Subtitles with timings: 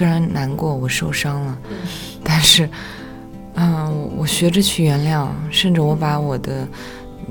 [0.00, 1.58] 虽然难过，我受伤了，
[2.24, 2.66] 但是，
[3.52, 6.66] 嗯，我学着去原谅，甚至我把我的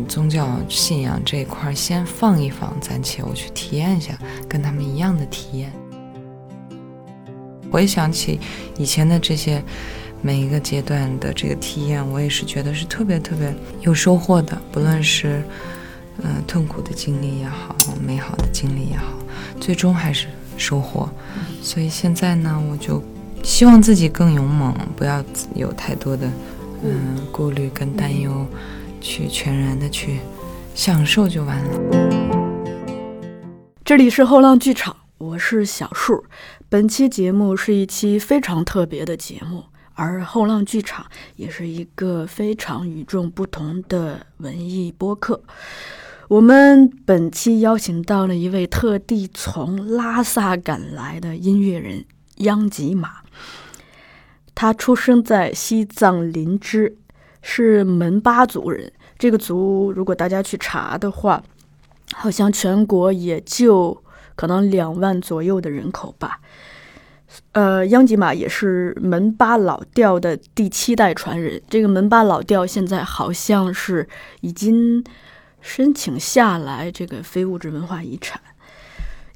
[0.08, 4.16] 宗教信仰这一块先放一放，暂且我去体验一下
[4.48, 5.74] 跟他们一样的体验。
[7.72, 8.40] 回想起
[8.78, 9.64] 以前的这些
[10.22, 15.42] 每一个阶段的这个体验，我也是觉得是特别特别有收获的，不论是
[16.22, 19.18] 嗯痛苦的经历也好，美好的经历也好，
[19.60, 20.28] 最终还是
[20.60, 21.10] 收获。
[21.62, 23.02] 所以现在呢，我就
[23.44, 25.24] 希望自己更勇猛，不要
[25.56, 26.30] 有太多的
[26.84, 28.46] 嗯顾虑跟担忧，
[29.00, 30.20] 去全然的去
[30.76, 31.80] 享受就完了。
[33.84, 36.24] 这里是后浪剧场，我是小树。
[36.68, 39.64] 本期节目是一期非常特别的节目，
[39.96, 45.42] 而后浪剧场也是一个非常与众不同的文艺播客。
[46.30, 52.06] 我们本期邀请到了一位特地从拉萨赶来的音乐人
[52.38, 53.10] 央吉玛。
[54.54, 56.96] 他出生在西藏林芝，
[57.42, 58.92] 是门巴族人。
[59.18, 61.44] 这个族如果大家去查的话，
[62.14, 64.04] 好像全国也就。
[64.36, 66.40] 可能两万左右的人口吧。
[67.52, 71.62] 呃，央吉玛也是门巴老调的第七代传人。
[71.70, 74.08] 这个门巴老调现在好像是
[74.40, 75.04] 已经
[75.62, 78.42] 申请下来这个非物质文化遗产，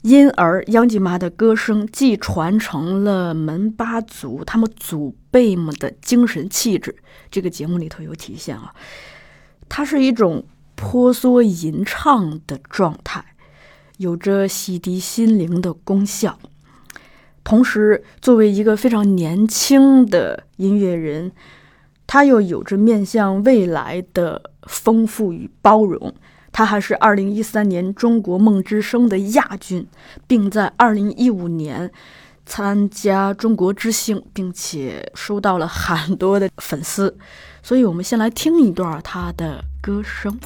[0.01, 6.95] 因而央吉玛的歌声既传承了门巴族他们祖辈们的精神气质，
[7.29, 8.73] 这个节目里头有体现啊。
[9.67, 13.25] 它是一种婆娑吟唱的状态。
[13.97, 16.37] 有着洗涤心灵的功效，
[17.43, 21.31] 同时作为一个非常年轻的音乐人，
[22.13, 26.13] 他又有着面向未来的丰富与包容。
[26.51, 29.87] 他还是2013年中国梦之声的亚军，
[30.27, 31.91] 并在2015年
[32.45, 37.17] 参加中国之星，并且收到了很多的粉丝。
[37.63, 40.39] 所以，我们先来听一段他的歌声。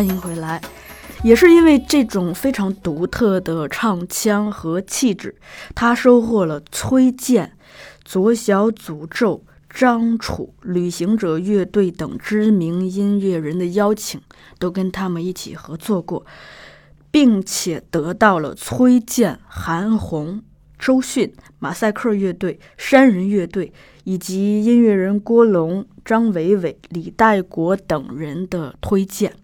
[0.00, 0.58] 欢迎回来，
[1.22, 5.36] 也是因为这种非常独特的唱腔和气质，
[5.74, 7.52] 他收获了崔健、
[8.02, 14.18] 左小诅咒、张楚、旅行者乐队等知名音乐人的邀请，
[14.58, 16.24] 都跟他们一起合作过，
[17.10, 20.42] 并且得到了崔健、韩红、
[20.78, 23.70] 周迅、马赛克乐队、山人乐队
[24.04, 29.34] 以及音乐人郭龙、张伟伟、李代国等人的推荐。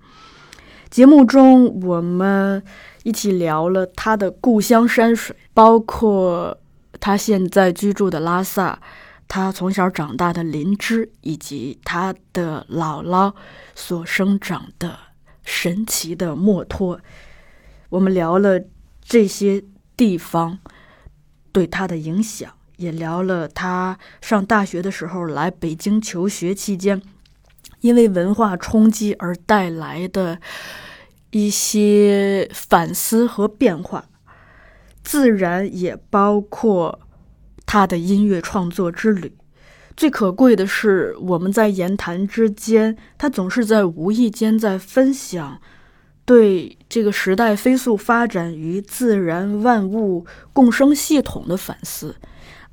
[0.88, 2.62] 节目中，我们
[3.02, 6.56] 一起聊了他的故乡山水，包括
[7.00, 8.80] 他现在居住的拉萨，
[9.28, 13.34] 他从小长大的林芝，以及他的姥姥
[13.74, 14.96] 所生长的
[15.42, 17.00] 神奇的墨脱。
[17.90, 18.60] 我们聊了
[19.02, 19.62] 这些
[19.96, 20.58] 地方
[21.52, 27.02] 对他的影响，也聊了他上大学的时候来北京求学期间。
[27.80, 30.40] 因为文化冲击而带来的
[31.30, 34.06] 一些反思和变化，
[35.02, 37.00] 自然也包括
[37.66, 39.32] 他的音乐创作之旅。
[39.96, 45.60] 最可贵的是，我们在言谈之间，他总是在无意间在分享
[46.24, 52.16] 对这个时代飞速发展与自然万物共生系统的反思，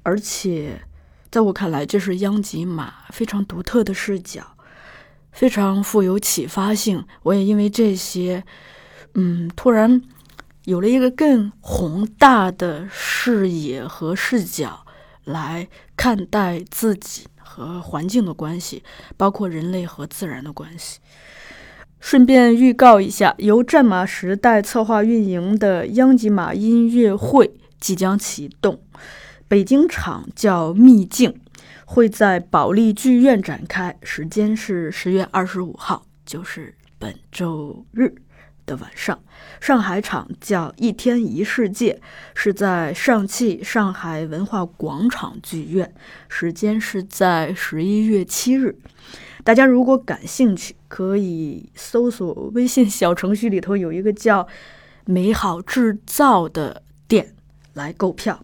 [0.03, 0.81] 而且
[1.31, 4.52] 在我看来，这是央吉玛非常独特的视角。
[5.33, 8.43] 非常富有启发性，我也因为这些，
[9.15, 10.01] 嗯，突然
[10.65, 14.85] 有了一个更宏大的视野和视角
[15.25, 18.83] 来看待自己和环境的关系，
[19.17, 20.99] 包括人类和自然的关系。
[21.99, 28.81] 顺便预告一下，由战马时代策划运营的央吉玛音乐会即将启动，
[29.47, 31.33] 北京场叫秘境。
[31.93, 38.11] 会在保利剧院展开，时间是十月二十五号，就是本周日
[38.65, 39.21] 的晚上。
[39.61, 41.93] 上海场叫《一天一世界》，
[42.33, 45.93] 是在上汽上海文化广场剧院，
[46.27, 48.75] 时间是在十一月七日。
[49.43, 54.47] 大家如果感兴趣，可以搜索微信小程序里头有一个叫
[55.05, 57.35] “美好制造”的店
[57.73, 58.41] 来购票。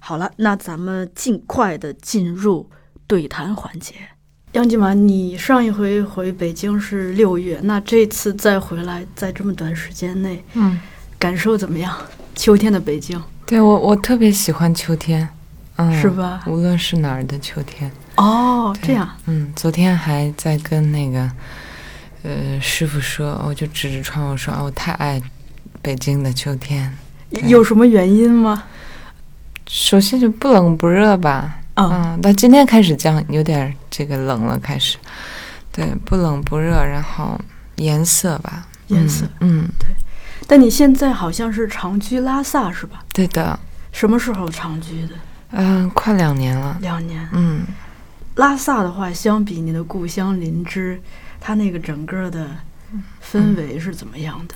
[0.00, 2.70] 好了，那咱们尽快的进入
[3.06, 3.94] 对谈环节。
[4.52, 10.78] 杨金满，你上一回回北京是六月，那这次再回来，在这么短时间内，嗯，
[11.18, 11.94] 感受怎么样？
[12.34, 15.28] 秋天的北京，对我我特别喜欢秋天，
[15.76, 16.42] 嗯，是吧？
[16.46, 17.90] 无论是哪儿的秋天。
[18.16, 21.30] 哦，这样，嗯，昨天还在跟那个
[22.22, 25.20] 呃师傅说，我就指着窗户说啊，我太爱
[25.82, 26.90] 北京的秋天。
[27.44, 28.64] 有什么原因吗？
[29.66, 31.90] 首先就不冷不热吧，嗯。
[31.90, 34.98] 嗯，到今天开始降，有点儿这个冷了，开始，
[35.72, 37.40] 对，不冷不热，然后
[37.76, 39.88] 颜色吧，颜色嗯，对。
[40.46, 43.04] 但你现在好像是长居拉萨是吧？
[43.12, 43.58] 对的，
[43.92, 45.14] 什么时候长居的？
[45.50, 47.28] 嗯、快两年了，两年。
[47.32, 47.64] 嗯，
[48.36, 51.00] 拉萨的话，相比你的故乡林芝，
[51.40, 52.48] 它那个整个的
[53.24, 54.54] 氛围是怎么样的？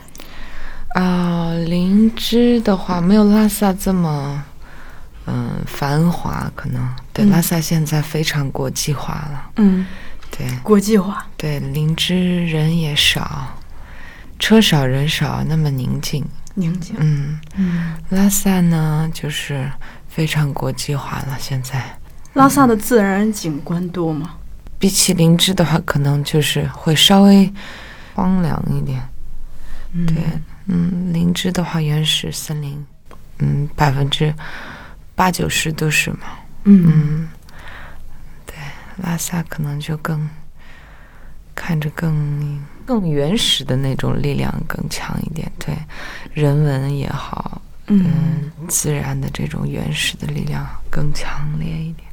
[1.00, 4.44] 啊、林芝的话没有拉萨这么，
[5.26, 9.86] 嗯、繁华，可能对、嗯拉萨现在非常国际化了，嗯，
[10.30, 11.26] 对国际化。
[11.36, 13.48] 对，林芝人也少，
[14.38, 16.24] 车少人少，那么宁静，
[16.54, 16.96] 宁静。
[16.98, 17.38] 嗯。
[17.56, 19.70] 嗯，拉萨呢，就是
[20.08, 21.36] 非常国际化了。
[21.38, 21.98] 现在
[22.34, 24.36] 拉萨的自然景观多吗？
[24.78, 27.52] 比起林芝的话，可能就是会稍微
[28.14, 29.02] 荒凉一点。
[29.92, 30.16] 嗯对，
[30.66, 32.82] 嗯，林芝的话，原始森林，
[33.40, 34.32] 嗯，百分之
[35.20, 36.20] 八九十都是嘛。
[36.64, 37.28] 嗯嗯，
[38.46, 38.54] 对，
[39.04, 40.26] 拉萨可能就更
[41.54, 45.52] 看着更更原始的那种力量更强一点。
[45.58, 45.76] 对，
[46.32, 51.28] 人文也好，嗯，嗯，自然的这种原始的力量更强
[51.58, 52.08] 烈一点。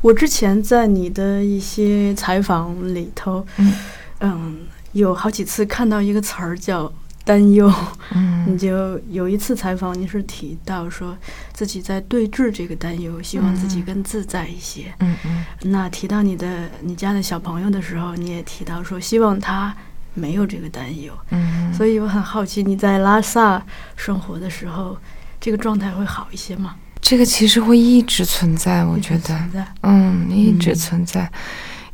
[0.00, 3.72] 我之前在你的一些采访里头，嗯
[4.18, 4.58] 嗯，
[4.90, 6.92] 有好几次看到一个词儿叫
[7.24, 7.72] 担忧。
[8.12, 11.16] 嗯你嗯就有一次采访，你是提到说
[11.52, 14.94] 自己在对峙这个担忧，希望自己嗯更自在一些。
[15.00, 19.74] 嗯嗯那提到你的你家的小朋友的时候，你也提到说希望他
[20.12, 21.12] 没有这个担忧。
[21.30, 23.64] 嗯，所以我很好奇，你在拉萨
[23.96, 24.96] 生活的时候，
[25.40, 26.76] 这个状态会好一些吗？
[27.00, 29.66] 这个其实会一直存在，我觉得一直存，在。
[29.82, 31.32] 嗯，一直嗯存在，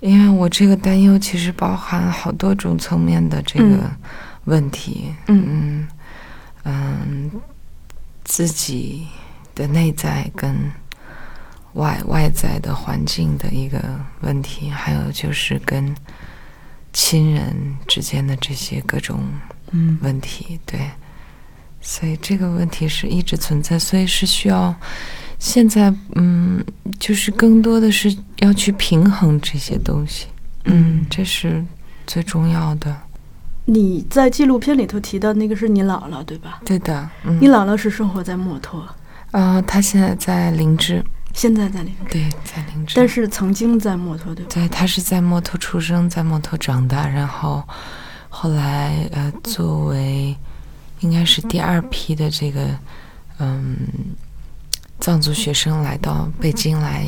[0.00, 3.90] 因为我这个担忧其实包含好多种层面的这个嗯
[4.44, 5.14] 问题。
[5.26, 5.44] 嗯。
[5.46, 5.88] 嗯
[6.62, 7.31] 嗯，
[8.22, 9.06] 自己
[9.54, 10.70] 的内在跟
[11.72, 13.82] 外外在的环境的一个
[14.20, 15.96] 问题，还有就是跟
[16.92, 19.25] 亲人之间的这些各种
[19.70, 20.90] 嗯问题，对，
[21.81, 24.75] 所以这个问题是一直存在，所以是需要
[25.38, 26.62] 现在，嗯，
[26.98, 30.26] 就是更多的是要去平衡这些东西，
[30.64, 31.64] 嗯，这是
[32.06, 32.94] 最重要的，
[33.72, 36.60] 你在纪录片里头提到那个是你姥姥对吧？
[36.64, 38.84] 对的，嗯，你姥姥是生活在墨脱，
[39.30, 41.00] 啊、她现在在林芝，
[41.32, 44.50] 现在在林芝，对，在林芝，但是曾经在墨脱对吧？
[44.52, 47.62] 对她是在墨脱出生，在墨脱长大，然后
[48.28, 50.36] 后来呃，作为
[50.98, 52.76] 应该是第二批的这个
[53.38, 53.76] 嗯
[54.98, 57.06] 藏族学生来到北京来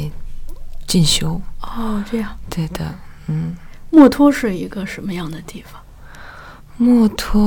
[0.87, 1.41] 进修。
[1.61, 2.31] 哦，这样。
[2.49, 2.95] 对的，
[3.27, 3.57] 嗯，
[3.91, 5.82] 墨脱是一个什么样的地方？
[6.83, 7.41] 墨脱，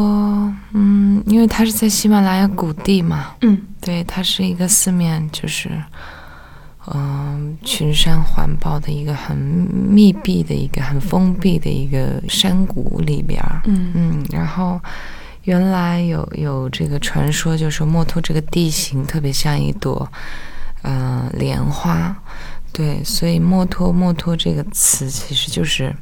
[0.71, 5.69] 嗯，因为它是在喜马拉雅谷地嘛，嗯对，它是一个四面就是，
[6.93, 13.61] 嗯、群山环抱的一个很密闭的一个很封闭的一个山谷里边儿。
[13.65, 14.79] 嗯嗯，然后
[15.43, 20.09] 原来有有这个传说，就是说墨脱这个地形特别像一朵，
[20.81, 22.15] 呃，莲花。
[22.71, 25.93] 对，所以墨脱墨脱这个词其实就是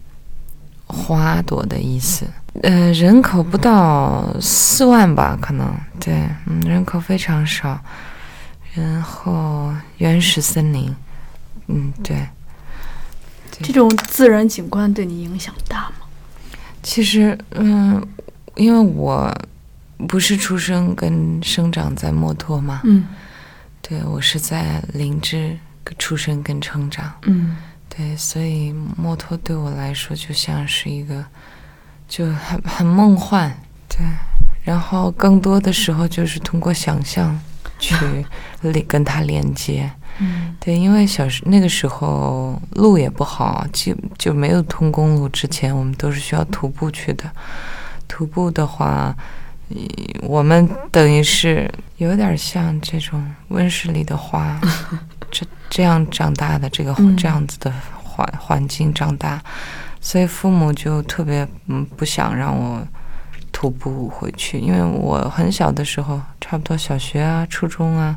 [0.85, 2.27] 花朵的意思。
[2.61, 6.13] 呃，人口不到四万吧，可能对，
[6.45, 7.79] 嗯，人口非常少。
[8.73, 10.95] 然后原始森林，
[11.67, 12.27] 嗯，对。
[13.61, 16.05] 这种自然景观对你影响大吗？
[16.81, 18.03] 其实，嗯，
[18.55, 19.31] 因为我
[20.07, 23.05] 不是出生跟生长在墨脱嘛，嗯
[23.81, 25.55] 对我是在林芝
[25.99, 27.55] 出生跟成长，嗯
[27.87, 31.23] 对，所以墨脱对我来说就像是一个，
[32.07, 33.51] 就很很梦幻，
[33.87, 33.99] 对。
[34.63, 37.37] 然后更多的时候就是通过想象
[37.79, 37.95] 去
[38.61, 39.91] 连跟它连接。
[40.19, 47.29] 嗯对，因为小时那个时候路也不好，就就没有通公路之前，我们都是需要徒步去的。
[48.07, 49.13] 徒步的话，
[49.69, 49.75] 呃
[50.21, 54.61] 我们等于是有点像这种温室里的花，
[55.31, 59.41] 这这样长大的这个嗯这样子的环环境长大，
[60.05, 62.85] 所以父母就特别嗯不想让我
[63.53, 68.13] 徒步回去，因为我很小的时候，差不多小学啊、初中啊，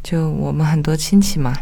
[0.00, 1.52] 就我们很多亲戚嘛，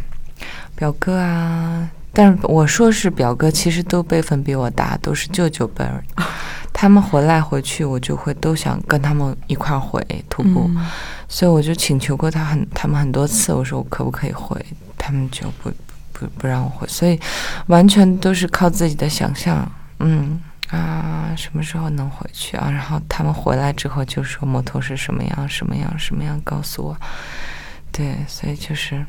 [0.74, 6.04] 表哥啊，但是我说是表哥，其实都辈分比我大，都是舅舅辈儿。
[6.74, 10.86] 他们回来回去，我就会都想跟他们一块儿回徒步，嗯
[11.26, 14.62] 所以我就请求过他很他们很多次，我说我可不可以回，
[14.98, 15.72] 他们就不
[16.18, 17.20] 不不让我回，所以
[17.66, 22.70] 完全都是靠自己的想象，嗯啊，什么时候能回去啊？
[22.70, 26.96] 然后他们回来之后就说摩托是什么样什么样什么样，告诉我，
[27.92, 29.04] 对，所以就是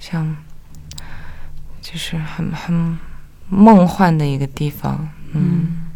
[0.00, 0.36] 像
[1.80, 2.98] 就是很很
[3.48, 5.86] 梦幻的一个地方，嗯，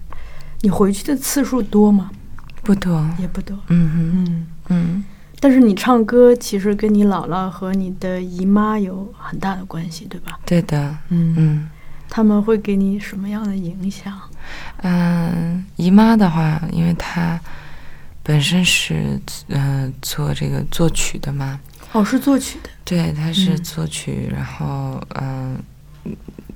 [0.61, 2.11] 你回去的次数多吗？
[2.63, 3.59] 不多，也不多。
[3.69, 5.00] 嗯哼嗯，嗯。
[5.41, 10.39] 但是你唱歌其实跟你姥姥和你的姨妈有很大的关系，对吧？
[10.45, 11.71] 对的，嗯嗯
[12.09, 14.21] 他们会给你什么样的影响？
[14.83, 17.41] 嗯，姨妈的话，因为她
[18.23, 19.19] 本身是
[19.49, 21.59] 嗯、呃做这个作曲的嘛，
[21.93, 22.69] 哦，是作曲的。
[22.85, 25.57] 对，她是嗯作曲，然后嗯、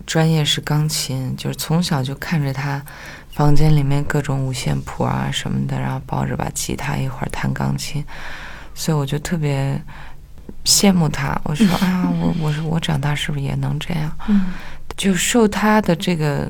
[0.04, 2.84] 专业是钢琴，就是从小就看着她
[3.30, 8.04] 房间里面各种五线谱啊什么的，然后抱着把吉他一会儿弹钢琴，
[8.74, 9.80] 所以我就特别
[10.64, 11.40] 羡慕他。
[11.44, 14.10] 我说啊，我我说我长大是不是也能这样？
[14.28, 14.52] 嗯
[14.96, 16.48] 就受他的这个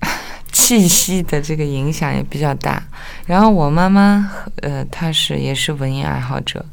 [0.50, 2.82] 气息的这个影响也比较大。
[3.26, 4.28] 然后我妈妈，
[4.62, 6.64] 呃，她是也是文艺爱好者，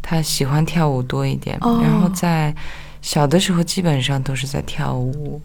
[0.00, 1.58] 她喜欢跳舞多一点。
[1.60, 2.54] 哦然后在
[3.02, 5.42] 小的时候基本上都是在跳舞，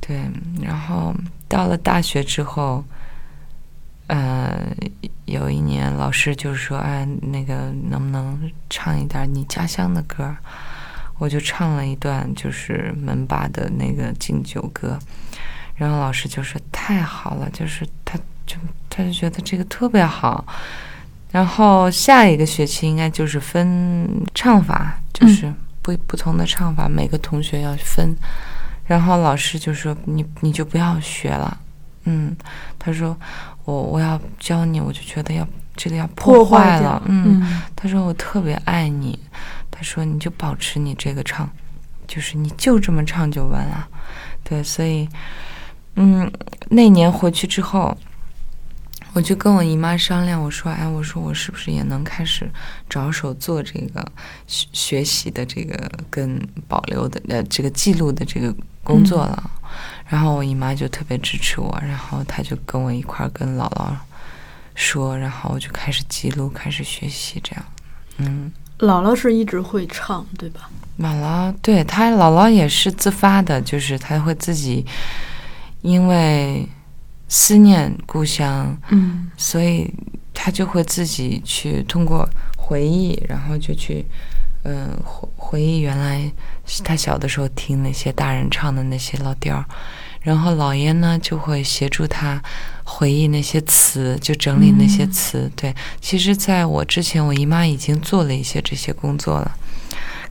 [0.00, 0.18] 对。
[0.62, 1.14] 然后
[1.46, 2.82] 到了大学之后，
[4.12, 4.54] 呃，
[5.24, 8.38] 有一年老师就说：“哎，那个能不能
[8.68, 10.36] 唱一点你家乡的歌？”
[11.18, 14.98] 我就唱了一段就是门把的那个敬酒歌，
[15.76, 18.56] 然后老师就说太好了，就是他就
[18.90, 20.44] 他就觉得这个特别好。
[21.30, 25.50] 然后下一个学期应该就是分唱法，就是
[25.80, 28.14] 不不同的唱法，每个同学要分。
[28.84, 31.56] 然后老师就说你你就不要学了，
[32.04, 32.36] 嗯，
[32.78, 33.16] 他说
[33.64, 39.18] 我我要教你，我就觉得要这个要破坏掉了，嗯，嗯他说我特别爱你，
[39.70, 41.48] 他说你就保持你这个唱，
[42.06, 43.88] 就是你就这么唱就完了。
[44.44, 45.08] 对，所以，
[45.94, 46.30] 嗯，
[46.68, 47.96] 那年回去之后，
[49.12, 52.50] 我就跟我姨妈商量，我说，哎，我说我是不是也能开始
[52.88, 54.04] 着手做这个
[54.46, 59.50] 学学习的这个跟保留的呃这个记录的这个工作了。
[60.12, 63.94] 然后我姨妈就特别支持我，然后她就跟我一块儿跟姥姥
[64.74, 67.64] 说，然后我就开始记录，开始学习，这样。
[68.18, 70.68] 嗯，姥姥是一直会唱，对吧？
[70.98, 74.84] 姥姥对她姥姥也是自发的，就是她会自己
[75.80, 76.68] 因为
[77.26, 79.90] 思念故乡，嗯所以
[80.34, 82.28] 她就会自己去通过
[82.58, 84.04] 回忆，然后就去
[84.64, 86.30] 嗯回回忆原来
[86.84, 89.64] 她小的时候听那些大人唱的那些老调儿，
[90.22, 92.42] 然后姥爷呢就会协助他
[92.84, 95.52] 回忆那些词，就整理那些嗯词。
[95.54, 99.56] 对，其实在我之前，我姨妈已经做了一些这些工作了。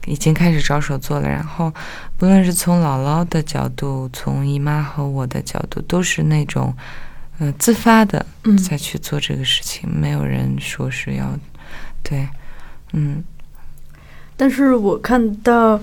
[0.06, 1.72] 已经开始着手做了，然后
[2.18, 6.74] 不论是从姥姥的角度，从姨妈和我的角度，都是那种，
[7.38, 11.38] 呃，自发的嗯再去做这个事情，没有人说是要，
[12.02, 12.28] 对，
[12.94, 13.22] 嗯
[14.42, 15.80] 但是我看到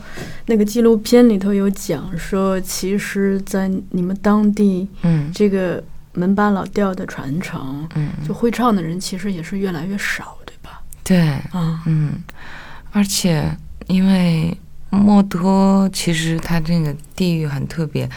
[0.48, 5.32] 那个纪录片里头有讲说，其实，在你们当地嗯。
[5.34, 10.82] 这个门巴老调的传承，嗯，就会唱的人其实也是越来越少，对吧？
[11.06, 11.20] 对，
[11.58, 12.16] 啊，嗯，
[12.92, 13.50] 而且
[13.88, 14.54] 因为
[14.90, 18.10] 墨脱其实它这个地域很特别，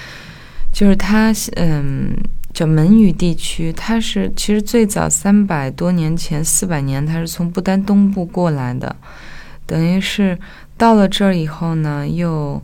[0.73, 2.17] 就是它嗯
[2.53, 8.97] 叫门语地区，它是其实最早三百多年前四百年，它是从不丹东部过来的，
[9.67, 10.39] 等于是
[10.77, 12.63] 到了这儿以后呢，又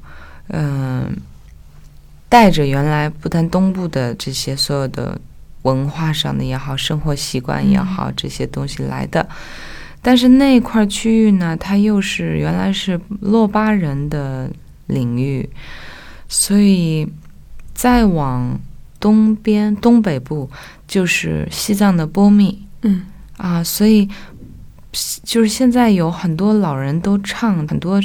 [0.49, 1.15] 嗯、
[2.29, 5.21] 带着原来不丹东部的这些所有的
[5.63, 9.29] 文化上的也好，生活习惯也好，这些东西来的。
[10.01, 14.51] 但是那块区域呢，它又是原来是洛巴人的
[14.87, 15.49] 领域，
[16.29, 17.07] 所以
[17.75, 18.59] 再往
[18.99, 20.49] 东边东北部
[20.87, 22.63] 就是西藏的波密。
[22.83, 23.05] 嗯。
[23.37, 24.09] 啊，所以
[25.23, 28.01] 就是现在有很多老人都唱很多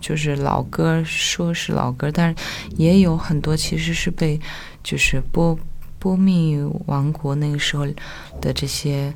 [0.00, 2.36] 就是老歌，说是老歌，但是
[2.76, 4.40] 也有很多其实是被
[4.82, 5.58] 就是波
[5.98, 7.86] 波密王国那个时候
[8.40, 9.12] 的这些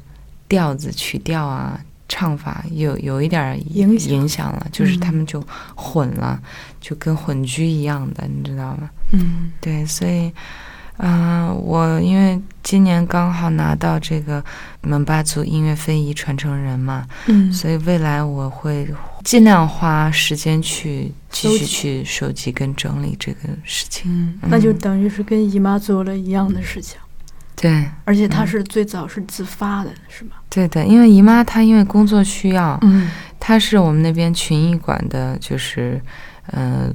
[0.49, 1.81] 调子曲调啊。
[2.09, 5.42] 唱法有有一点影影响了，就是他们就
[5.75, 6.38] 混了，
[6.78, 8.90] 就跟混居一样的，你知道吗？
[9.12, 10.31] 嗯，对，所以，
[11.02, 14.42] 啊，我因为今年刚好拿到这个
[14.82, 18.88] 门巴族音乐非遗传承人嘛，嗯，所以未来我会
[19.25, 24.09] 尽量花时间去继续去收集跟整理这个事情。
[24.12, 26.97] 嗯，那就等于是跟姨妈做了一样的事情。
[27.56, 30.37] 对，而且她是最早是自发的，是吗？
[30.49, 36.00] 对的，因为姨妈她因为工作需要，嗯，她是我们那边群艺馆的，就是
[36.52, 36.94] 嗯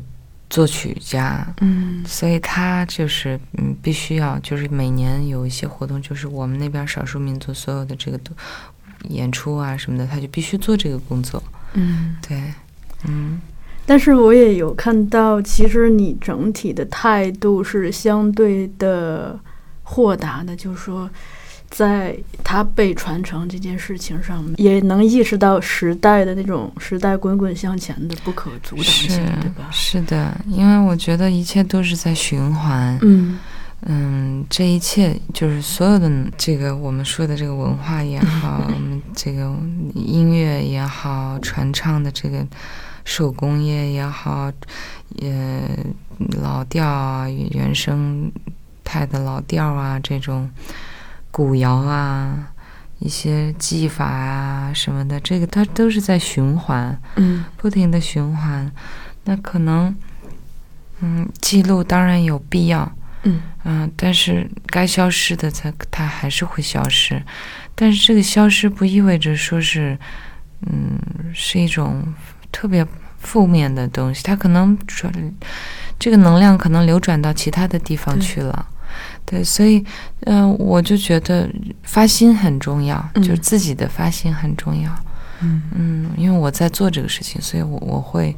[0.49, 8.19] 作曲家，嗯，所以他就是嗯必须要就是每年有一些活动，就是我们那边少数民族所有的这个
[9.09, 11.41] 演出啊什么的，他就必须做这个工作，
[11.73, 12.53] 嗯，对，
[13.05, 13.39] 嗯，
[13.85, 19.39] 但是我也有看到，其实你整体的态度是相对的。
[19.89, 21.09] 豁达的，就是说，
[21.69, 29.09] 在他被传承这件事情上，也能意识到时代的那种时代滚滚向前的不可阻挡性，
[29.41, 29.67] 对吧？
[29.71, 32.97] 是的，因为我觉得一切都是在循环。
[33.01, 33.37] 嗯
[33.81, 39.55] 嗯，这一切就是所有的这个我们说的这个文化也好， 我们这个
[39.93, 42.43] 音乐也好，传唱的这个
[43.05, 44.51] 手工业也好，
[45.17, 45.61] 也，
[46.41, 48.31] 老调啊，原生
[48.83, 50.49] 态的老调啊，这种
[51.37, 52.49] 古谣啊，
[52.97, 58.71] 一些技法啊什么的，这个它都是在循环，嗯，不停的循环。
[59.25, 59.95] 那可能，
[61.01, 62.91] 嗯，记录当然有必要，
[63.21, 67.21] 嗯嗯，但是该消失的它它还是会消失。
[67.75, 69.95] 但是这个消失不意味着说是，
[70.65, 70.97] 嗯，
[71.35, 72.03] 是一种
[72.51, 72.83] 特别
[73.19, 75.13] 负面的东西，它可能转
[75.99, 78.65] 这个能量可能流转到其他的地方去了。
[79.29, 79.83] 对，所以，
[80.21, 81.49] 嗯，我就觉得
[81.83, 84.89] 发心很重要，就是自己的发心很重要。
[85.41, 88.33] 嗯嗯，因为我在做这个事情，所以我我会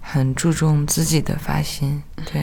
[0.00, 2.02] 很注重自己的发心。
[2.24, 2.40] 对，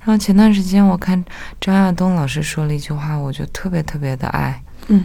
[0.00, 1.22] 然后前段时间我看
[1.60, 4.58] 张亚东老师说了一句话，我就特别特别的爱。
[4.86, 5.04] 嗯，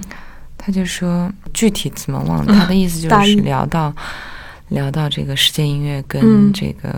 [0.58, 3.94] 他就说具体怎么忘了，他的意思就 是聊到
[4.70, 6.90] 聊到这个世界音乐跟这个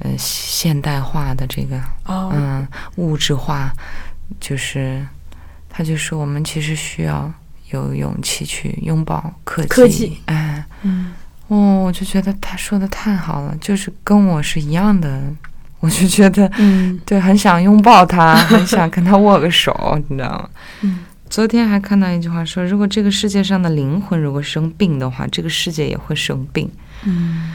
[0.00, 3.72] 呃现代化的这个嗯物质化。
[4.40, 5.06] 就是，
[5.68, 7.32] 他就说我们其实需要
[7.70, 9.68] 有勇气去拥抱科技。
[9.68, 11.12] 科技，哎，嗯，
[11.48, 15.22] 哦，我就觉得他说的太好了，就是跟我是一样的，
[15.80, 20.50] 我就觉得，嗯，对，很想拥抱他，很想跟他握个手，你知道吗？
[20.82, 26.70] 嗯，昨天还看到一句话说，如果这个世界上的灵魂如果生病的话，这个世界也会生病。
[27.04, 27.52] 嗯，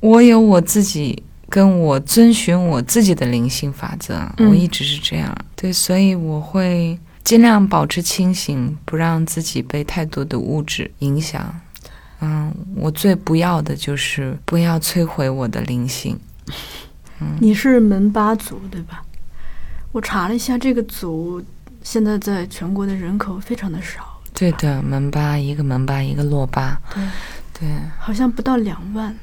[0.00, 1.22] 我有我自己。
[1.56, 5.34] 跟我遵循我自己的灵性法则，我一直是这样。
[5.54, 11.58] 对，所以我会尽量保持清醒，不让自己被太多的物质影响。
[12.20, 16.20] 嗯，我最不要的就是不要摧毁我的灵性。
[17.20, 19.02] 嗯，你是门巴族对吧？
[19.92, 21.42] 我查了一下，这个族
[21.82, 24.20] 现在在全国的人口非常的少。
[24.34, 26.78] 对的，门巴一个门巴一个洛巴。
[26.92, 27.02] 对，
[27.58, 29.16] 对，好像不到两万，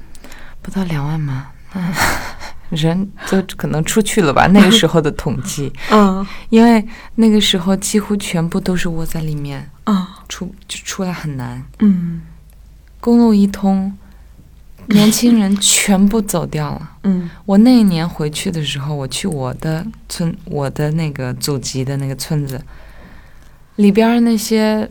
[0.64, 1.52] 不到两万吗？
[1.76, 1.94] 嗯，
[2.70, 4.48] 人都可能出去了吧？
[4.54, 12.22] 那个时候的统计，嗯，因为那个时候几乎全部都是窝在里面，啊，出就出来很难，嗯，
[13.00, 13.96] 公路一通，
[14.88, 22.64] 年轻人全部走掉了，嗯，我那一年回去的时候，我去我的村，我的那个祖籍的那个村子
[23.78, 24.90] 里边那些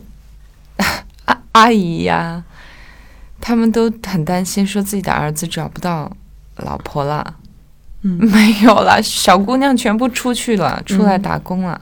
[1.25, 2.43] 阿阿姨呀，
[3.39, 6.11] 他们都很担心，说自己的儿子找不到。
[6.57, 7.35] 老婆了，
[8.01, 11.79] 嗯， 没有了，小姑娘全部出去了，出来打工了，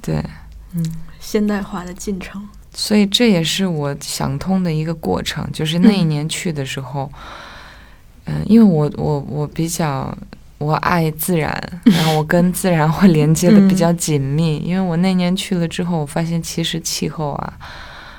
[0.00, 0.24] 对，
[0.74, 0.84] 嗯，
[1.20, 2.42] 现代化的进程，
[2.74, 7.10] 所以这也是我想通的一个过程，就是那一年去的时候，
[8.24, 10.16] 嗯，因为我我我比较
[10.58, 11.52] 我爱自然，
[11.84, 17.52] 然后我跟自然会连接的比较紧密，因为我那年去了之后，我发现其实气候啊，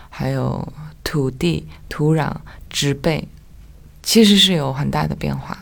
[0.09, 0.67] 还有
[1.03, 2.31] 土地、土壤、
[2.69, 3.27] 植被。
[4.09, 5.55] 其实是有很大的变化，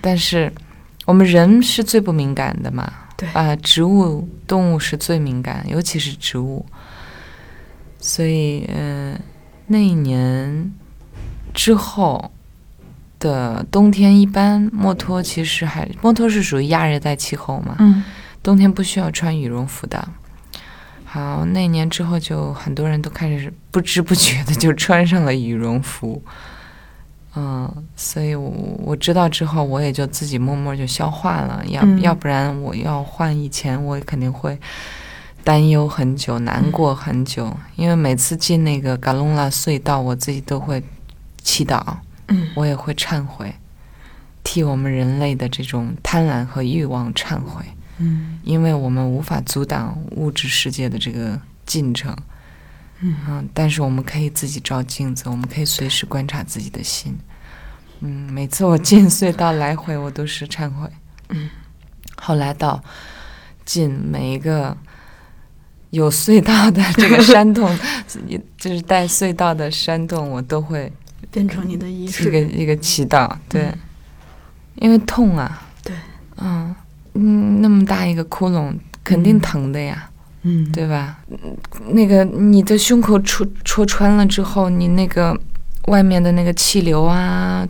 [0.00, 0.50] 但是
[1.04, 2.90] 我们人是最不敏感的嘛？
[3.14, 6.64] 对啊，植物、动物是最敏感，尤其是植物。
[8.00, 9.20] 所以，嗯，
[9.66, 10.72] 那一年
[11.52, 12.32] 之后
[13.18, 17.76] 的冬天，一般墨脱其实还墨脱是属于亚热带气候嘛？
[17.80, 18.02] 嗯，
[18.42, 20.08] 冬天不需要穿羽绒服的。
[21.04, 26.32] 好，那年之后就很多人都开始不知不觉的就穿上了羽绒服，嗯，
[27.96, 32.00] 所以我我知道之后，我也就自己默默就消化了，要、嗯。
[32.00, 34.56] 要不然我要换以前，我肯定会
[35.42, 40.82] 担忧很久，难过很久，因为每次进那个嘎隆拉隧道，我自己都会
[41.42, 41.82] 祈祷，
[42.28, 43.52] 嗯我也会忏悔，
[44.42, 47.64] 替我们人类的这种贪婪和欲望忏悔。
[47.98, 48.38] 嗯。
[48.44, 52.16] 因为我们无法阻挡物质世界的这个进程，
[53.00, 57.16] 嗯但是我们可以自己照镜子，我们可以随时观察自己的心。
[58.00, 60.88] 嗯，每次我进隧道来回，我都是忏悔。
[61.28, 61.48] 嗯，
[62.16, 62.82] 后来到
[63.64, 64.76] 进每一个
[65.90, 67.76] 有隧道的这个山洞，
[68.58, 70.92] 就是带隧道的山洞，我都会
[71.30, 72.40] 变成你的仪一个。
[72.40, 73.30] 一个祈祷。
[73.48, 73.78] 对，嗯
[74.76, 75.62] 因为痛啊。
[75.82, 75.94] 对，
[76.36, 76.74] 嗯
[77.14, 80.10] 嗯，那么大一个窟窿，肯定嗯疼的呀。
[80.10, 80.13] 嗯，
[80.72, 81.18] 对吧？
[81.30, 81.56] 嗯
[81.90, 85.38] 那个你的胸口戳戳穿了之后，你那个
[85.86, 87.66] 外面的那个气流啊，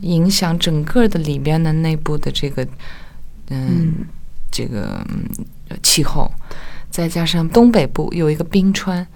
[0.00, 2.64] 影响整个的里边的内部的这个，
[3.50, 3.94] 嗯，嗯
[4.50, 5.28] 这个嗯
[5.82, 6.30] 气候，
[6.90, 9.06] 再加上东北部有一个冰川，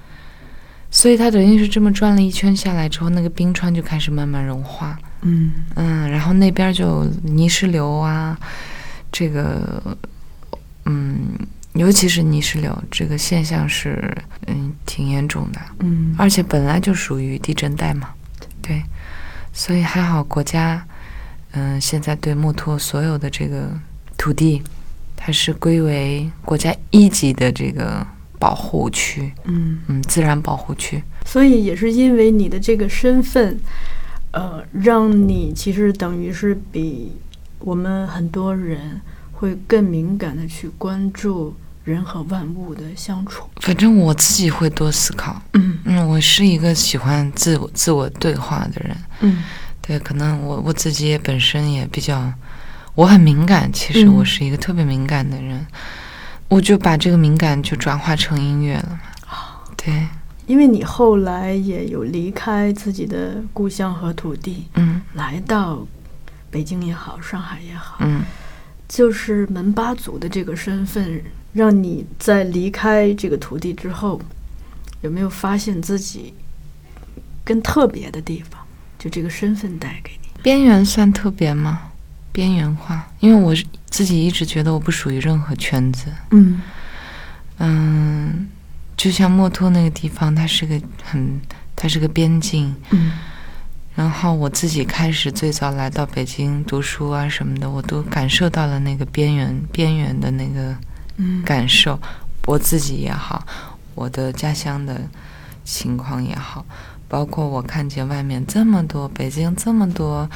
[0.91, 4.99] 所以它等于是这么转了一圈下来之后，那个冰川就开始慢慢融化。
[5.23, 8.39] 嗯嗯，然后那边就泥石流啊，
[9.11, 9.99] 这个，
[10.85, 11.19] 嗯，
[11.79, 14.13] 尤其是泥石流这个现象是，
[14.49, 16.15] 嗯，挺严重的，嗯。
[16.19, 18.11] 而且本来就属于地震带嘛，
[18.61, 18.83] 对，
[19.53, 20.85] 所以还好国家，
[21.53, 23.71] 嗯，现在对墨脱所有的这个
[24.17, 24.63] 土地，
[25.17, 28.07] 它是归为国家一级的这个
[28.39, 33.59] 保护区，嗯，嗯，自然保护区，所以也是因为你的这个身份，
[34.33, 37.13] 呃，让你其实等于是比
[37.61, 39.01] 我们很多人
[39.33, 41.55] 会更敏感的去关注
[41.89, 43.49] 人和万物的相处。
[43.63, 45.41] 反正我自己会多思考。
[45.55, 48.97] 嗯嗯，我是一个喜欢自我自我对话的人。
[49.21, 49.43] 嗯
[49.81, 52.31] 对，可能我我自己也本身也比较，
[52.95, 53.73] 我很敏感。
[53.73, 55.67] 其实嗯我是一个特别敏感的人，
[56.49, 59.01] 我就把这个敏感就转化成音乐了嘛。
[59.77, 60.07] 对，
[60.47, 65.87] 因为你后来也有离开自己的故乡和土地，嗯来到
[66.51, 68.23] 北京也好，上海也好，嗯，
[68.89, 74.21] 就是门巴族的这个身份，让你在离开这个土地之后，
[75.01, 76.35] 有没有发现自己
[77.45, 78.61] 更特别的地方？
[78.99, 80.29] 就这个身份带给你。
[80.43, 81.91] 边缘算特别吗？
[82.33, 83.55] 边缘化，因为我
[83.87, 86.07] 自己一直觉得我不属于任何圈子。
[86.31, 86.61] 嗯
[87.59, 88.49] 嗯，
[88.97, 91.41] 就像墨脱那个地方，它是个很，
[91.75, 92.75] 它是个边境。
[92.91, 93.13] 嗯
[93.95, 100.79] 然后我自己开始最早来到北京读书啊什么的，我都感受到了那个边缘边缘的那个嗯
[101.45, 101.99] 感受，
[102.47, 103.47] 我自己也好，
[103.95, 105.01] 我的家乡的
[105.65, 106.65] 情况也好，
[107.09, 110.29] 包括我看见外面这么多北京这么多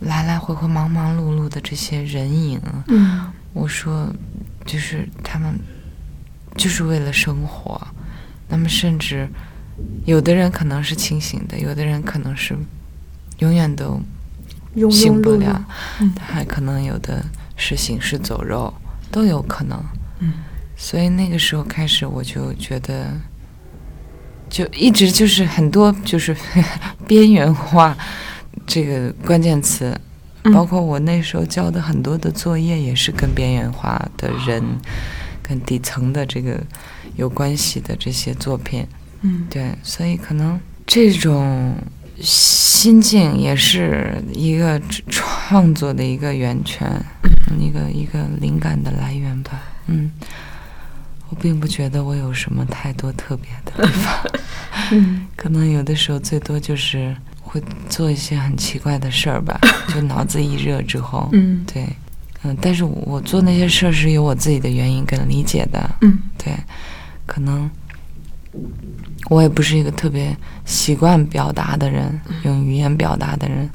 [0.00, 3.32] 来来回回忙忙碌碌的这些人影，嗯。
[3.54, 4.06] 我说
[4.64, 5.58] 就是他们
[6.54, 7.80] 就是为了生活，
[8.46, 9.28] 那么甚至
[10.04, 12.56] 有的人可能是清醒的，有的人可能是
[13.38, 14.00] 永远都
[14.90, 15.64] 醒不了，
[16.00, 16.14] 嗯。
[16.20, 17.24] 还可能有的
[17.56, 18.72] 是行尸走肉，
[19.10, 19.82] 都有可能。
[20.20, 20.32] 嗯
[20.76, 23.10] 所以那个时候开始，我就觉得，
[24.48, 26.36] 就一直就是很多就是
[27.04, 27.96] 边缘化
[28.64, 29.92] 这个关键词，
[30.44, 34.62] 嗯包括我那时候交的很多的作业也是跟边缘化的人、
[35.42, 36.62] 跟底层的这个
[37.16, 38.86] 有关系的这些作品。
[39.22, 41.74] 嗯对，所以可能这种
[42.20, 46.86] 心境也是一个创作的一个源泉，
[47.58, 49.62] 一个一个灵感的来源吧。
[49.86, 50.10] 嗯，
[51.28, 54.14] 我并不觉得我有什么太多特别的地方，
[54.92, 55.26] 嗯。
[55.36, 59.58] 可能有的时候最多就是会做一些很奇怪的事儿吧，
[59.94, 61.64] 就脑子一热之后，嗯。
[61.72, 61.88] 对，
[62.42, 66.18] 嗯，但是我做那些事儿是有我自己的原因跟理解的，嗯。
[66.36, 66.52] 对，
[67.26, 67.70] 可能
[69.28, 73.68] 我也不是一个特别习惯表达的人，用语言表达的人，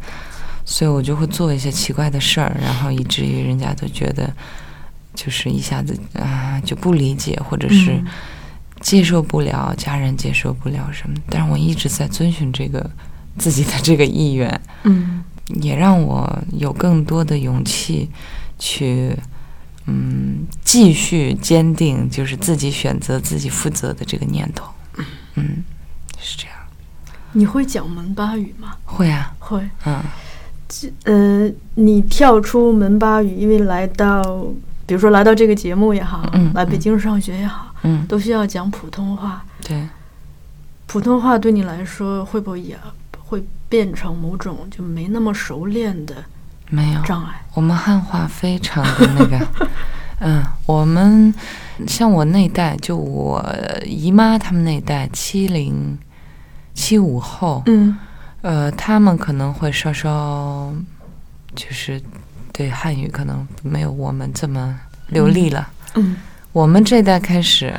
[0.66, 4.34] 所以我就会做一些奇怪的事儿，然后以至于人家都觉得
[5.14, 8.06] 就是一下子啊就不理解，或者是嗯
[8.82, 11.16] 接受不了，家人接受不了什么。
[11.30, 12.90] 但是我一直在遵循这个
[13.38, 15.24] 自己的这个意愿，嗯
[15.62, 18.10] 也让我有更多的勇气
[18.58, 19.16] 去，
[19.86, 24.73] 嗯，继续坚定就是自己选择、自己负责的这个念头。
[25.36, 25.64] 嗯，
[26.20, 26.56] 是这样。
[27.32, 28.76] 你会讲门巴语吗？
[28.86, 29.70] 会啊，会。
[29.86, 30.02] 嗯
[31.04, 34.24] 呃，你跳出门巴语，因为来到，
[34.88, 39.46] 比如说来到这个节目也好，嗯来北京上学也好，嗯，都需要讲普通话。
[39.62, 39.88] 对，
[40.88, 42.76] 普通话对你来说会不会也
[43.20, 46.16] 会变成某种就没那么熟练的
[46.70, 47.46] 没有障碍？
[47.54, 49.48] 我们汉话非常的那个，
[50.26, 51.34] 嗯，我们
[51.86, 53.46] 像我那一代，就我
[53.86, 55.98] 姨妈他们那一代，七零
[56.74, 57.98] 七五后，嗯
[58.42, 60.74] 呃，他们可能会稍稍
[61.54, 62.02] 就是
[62.54, 65.68] 对汉语可能没有我们这么流利了。
[65.96, 66.16] 嗯
[66.54, 67.74] 我们这一代开始，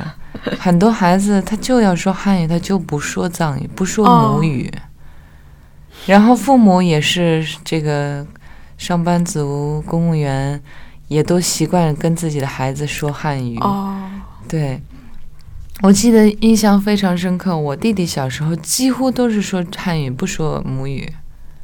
[0.59, 4.71] 很多孩子他就要说汉语，他就不说藏语，不说母语。
[6.05, 8.27] 然后父母也是这个
[8.77, 10.61] 上班族、公务员，
[11.07, 13.57] 也都习惯跟自己的孩子说汉语。
[13.59, 13.97] 哦，
[14.47, 14.81] 对，
[15.81, 17.57] 我记得印象非常深刻。
[17.57, 21.11] 我弟弟小时候几乎都是说汉语，不说母语。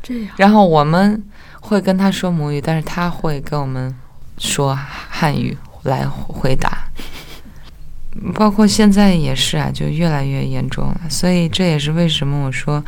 [0.04, 1.24] 这样然后我们
[1.60, 3.94] 会跟他说母语，但是他会跟我们
[4.38, 6.86] 说汉语来回答。
[8.36, 11.02] 包括现在也是啊，就越来越严重了。
[11.10, 12.84] 所以这也是为什么我说，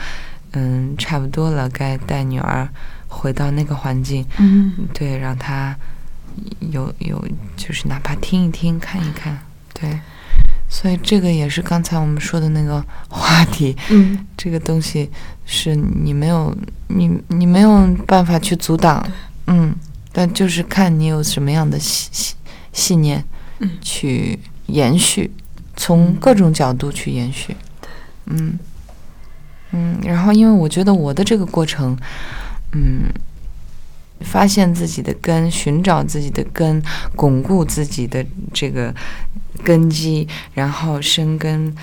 [0.51, 2.67] 嗯，差不多了，该带女儿
[3.07, 5.73] 回到那个环境，嗯对，让她
[6.71, 7.23] 有有，
[7.55, 9.39] 就是哪怕听一听、看一看，
[9.73, 9.99] 对。
[10.69, 15.07] 所以这个也是刚才我们说的那个话题，嗯 这个东西
[15.45, 16.55] 是你没有
[16.87, 19.05] 你你没有办法去阻挡，
[19.45, 19.75] 嗯，
[20.11, 22.35] 但就是看你有什么样的信信
[22.71, 23.23] 信念
[23.59, 25.29] 嗯去延续，
[25.75, 27.55] 从各种角度去延续，
[28.25, 28.57] 嗯
[29.73, 31.95] 嗯，然后因为我觉得我的这个过程，
[32.71, 33.11] 嗯。
[34.23, 36.81] 发现自己的根，寻找自己的根，
[37.15, 38.93] 巩固自己的这个
[39.63, 41.73] 根基，然后生根，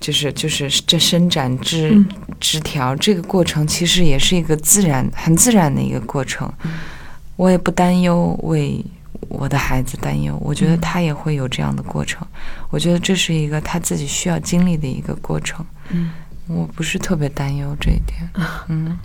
[0.00, 2.06] 就是就是这伸展枝、嗯
[2.40, 6.52] 枝条，这个过程其实也是一个自然、很自然的一个过程。
[7.36, 8.84] 我也不担忧为
[9.28, 12.26] 我的孩子担忧，我觉得嗯他也会有这样的过程。
[12.70, 15.64] 我觉得这是一个他自己需要经历的一个过程。
[15.90, 16.10] 嗯
[16.46, 18.20] 我不是特别担忧这一点，
[18.68, 18.98] 嗯，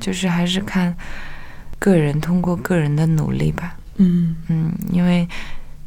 [0.00, 0.96] 就是还是看
[1.78, 5.28] 个人通过个人的努力吧，嗯，嗯，因为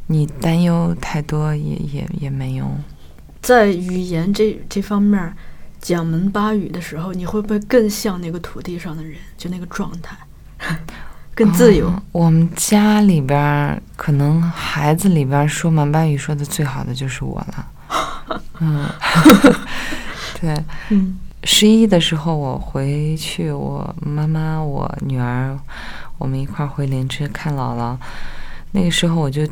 [0.06, 2.78] 你担忧太多也也也没用。
[3.40, 5.32] 在语言这这方面
[5.80, 10.16] 讲门巴语的时候，你会不会更像那个土地上的人，就那个状态，
[11.34, 11.88] 更自由？
[11.88, 18.88] 哦我们家里边可能孩子里边说满巴语说的最好的就是我了，嗯，
[20.40, 20.54] 对。
[20.90, 25.58] 嗯十一的时候，我回去，我妈妈、我女儿，
[26.18, 27.96] 我们一块儿回莲池看姥姥。
[28.70, 29.46] 那个时候，我就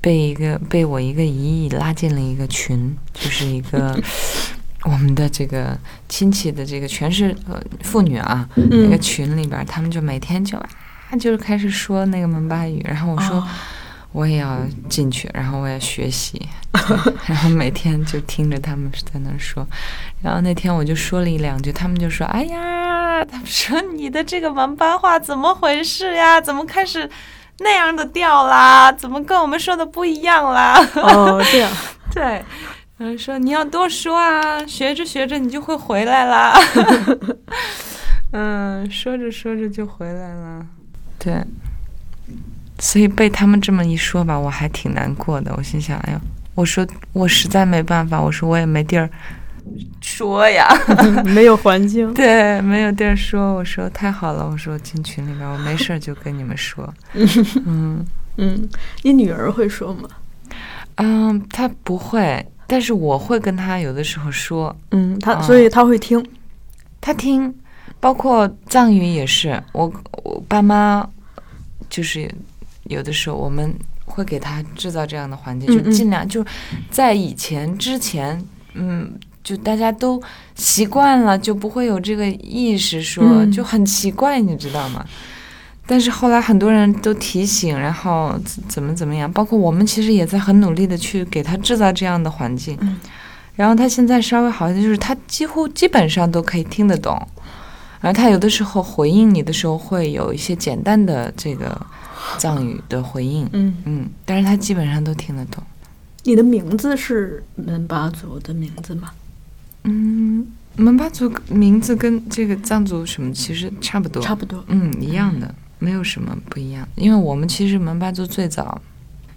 [0.00, 3.98] 被一个被我一个姨姨拉进了一个群，就是一个
[4.84, 10.68] 我们的这个亲戚的这个全是呃妇女啊，那个嗯，群里边，他们就每天就啊
[11.18, 13.36] 就是开始说那个门巴语，然后我说。
[13.36, 13.48] 哦
[14.16, 16.40] 我也要进去，然后我也学习，
[17.28, 19.66] 然后每天就听着他们在那说，
[20.22, 26.40] 然后那天我就说了一两句，他们就说：“哎呀，他们说你的这个蒙巴话怎么回事呀？
[26.40, 27.06] 怎么开始
[27.58, 28.90] 那样的调啦？
[28.90, 31.70] 怎么跟我们说的不一样啦哦，这样，？”
[32.10, 32.42] 对，
[32.96, 36.58] 然后说你要多说啊，学着学着你就会回来啦。
[38.32, 40.66] 嗯，说着说着就回来了，
[41.18, 41.44] 对。
[42.78, 45.54] 所以被他们这么一说吧，我还挺难过的。
[45.56, 46.20] 我心想，哎呦，
[46.54, 49.08] 我说我实在没办法，我说我也没地儿
[50.00, 50.68] 说呀，
[51.26, 52.12] 没有环境。
[52.14, 53.54] 对，没有地儿说。
[53.54, 56.92] 我说太好了，我说进群里面，我没事儿就跟你们说。
[57.66, 58.04] 嗯
[58.36, 58.68] 嗯，
[59.02, 60.08] 你女儿会说吗？
[60.96, 66.24] 嗯，她不会，但是我会跟她有的时候说，嗯，她啊所以她会听。
[67.00, 67.54] 她听，
[68.00, 69.92] 包括藏语也是，我
[70.24, 71.08] 我爸妈
[71.88, 72.30] 就是
[72.88, 76.44] 有的时候我们会给他制造这样的环境，嗯就尽量就
[76.90, 78.42] 在以前之前，
[78.74, 80.22] 嗯，就大家都
[80.54, 85.04] 习惯了，就不会有这个意识说，嗯就很奇怪，你知道吗？
[85.86, 92.76] 但是后来很多人都提醒，然后怎怎么怎么样，包括我们其实也在很努力的去给他制造这样的环境。
[92.80, 92.98] 嗯
[93.56, 97.16] 然后他现在稍微好一点，就是他几乎基本上都可以听得懂。
[98.02, 101.74] 然后他有的时候回应你的时候会有一些简单的这个
[102.38, 105.62] 藏语的回应，嗯，嗯，但是他基本上都听得懂。
[106.24, 109.10] 你的名字是门巴族的名字吗？
[109.84, 114.64] 嗯，门巴族名字跟这个藏族什么其实差不多，差不多。
[114.68, 116.86] 嗯，一样的，没有什么不一样。
[116.96, 118.80] 因为我们其实门巴族最早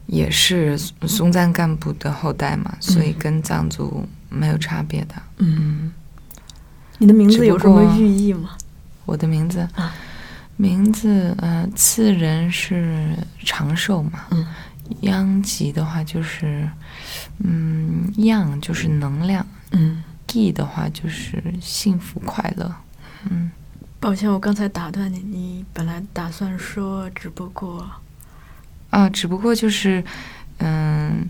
[0.08, 5.14] 也是松赞干部的后代嘛，所以跟藏族没有差别的。
[5.38, 5.92] 嗯，嗯，
[6.98, 8.50] 你的名字有什么寓意吗？
[9.06, 9.94] 我的名字啊，
[10.62, 14.46] 名字呃，次人是长寿嘛，嗯
[15.04, 16.70] 央吉的话就是，
[17.38, 22.76] 嗯，样就是能量，嗯，吉的话就是幸福快乐。
[23.30, 23.50] 嗯，
[24.02, 27.90] 抱歉，我刚才打断你，你本来打算说，只不过，
[28.90, 30.04] 啊，只不过就是，
[30.58, 31.26] 嗯，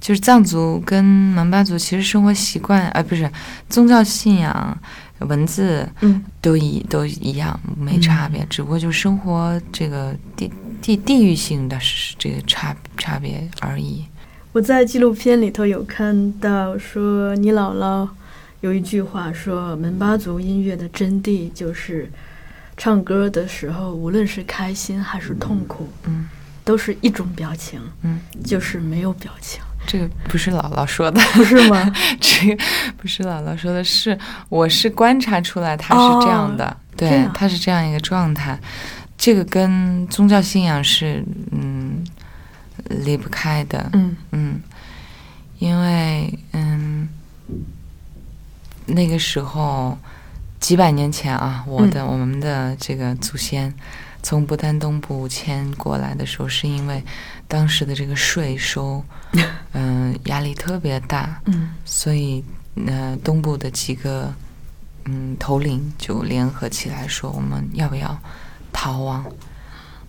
[0.00, 3.28] 就是藏族跟蒙巴族其实生活习惯，啊，不是
[3.68, 4.78] 宗教信仰、
[5.20, 6.24] 文字嗯。
[6.40, 10.50] 都一都一样，没差别，只不过就生活这个地
[10.80, 14.04] 地地域性的是这个差差别而已。
[14.52, 18.08] 我在纪录片里头有看到说，你姥姥
[18.60, 22.10] 有一句话说，门巴族音乐的真谛就是，
[22.76, 26.28] 唱歌的时候，无论是开心还是痛苦，嗯。
[26.64, 31.92] 都是一种表情，嗯，就是没有表情，这个不是姥姥说的， 不是吗？
[32.20, 32.64] 这个
[32.98, 34.16] 不是姥姥说的是，
[34.50, 38.58] 我是观察出来他是这样的，哦对，他是这样一个状态。
[39.16, 42.04] 这个跟宗教信仰是嗯
[42.90, 44.14] 离不开的，嗯。
[44.32, 44.60] 嗯，
[45.58, 47.08] 因为嗯
[48.86, 49.98] 那个时候
[50.60, 53.72] 几百年前啊，我的、我们的这个祖先
[54.22, 57.02] 从不丹东部迁过来的时候，是因为
[57.46, 59.02] 当时的这个税收，
[59.72, 62.44] 嗯、压力特别大，嗯所以
[62.86, 64.32] 呃东部的几个
[65.04, 68.18] 嗯头领就联合起来说，我们要不要
[68.72, 69.24] 逃亡？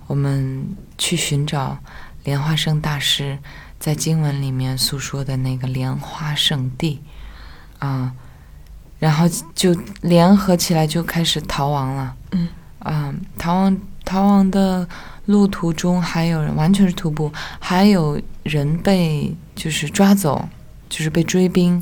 [0.07, 1.77] 我们去寻找
[2.23, 3.37] 莲花生大师
[3.79, 7.01] 在经文里面诉说的那个莲花圣地
[7.77, 8.11] 啊，
[8.97, 12.15] 然后就联合起来就开始逃亡了。
[12.31, 13.77] 嗯啊，逃亡
[14.09, 14.87] 逃亡的
[15.25, 20.49] 路途中还有人完全是徒步，还有人被就是抓走，
[20.89, 21.79] 就是被追兵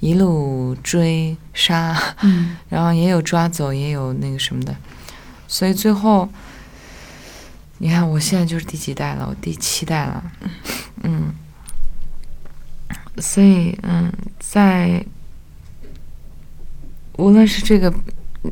[0.00, 2.56] 一路追杀，嗯。
[2.70, 4.74] 然后也有抓走，也有那个什么的，
[5.46, 6.26] 所以最后，
[7.76, 9.26] 你看我现在就是第几代了？
[9.28, 10.24] 我第七代了，
[11.02, 11.34] 嗯，
[13.18, 15.04] 所以嗯，在
[17.18, 17.92] 无论是这个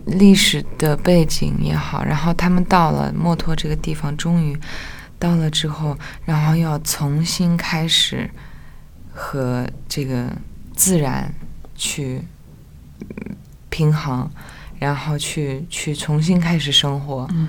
[0.05, 4.59] 历史的背景也好，然后他们到了墨脱这个地方，终于
[5.19, 8.31] 到了之后，然后要重新开始
[9.13, 10.31] 和这个
[10.75, 11.33] 自然
[11.75, 12.21] 去
[13.01, 13.37] 嗯
[13.71, 14.31] 平衡，
[14.79, 17.49] 然后去去重新开始生活，嗯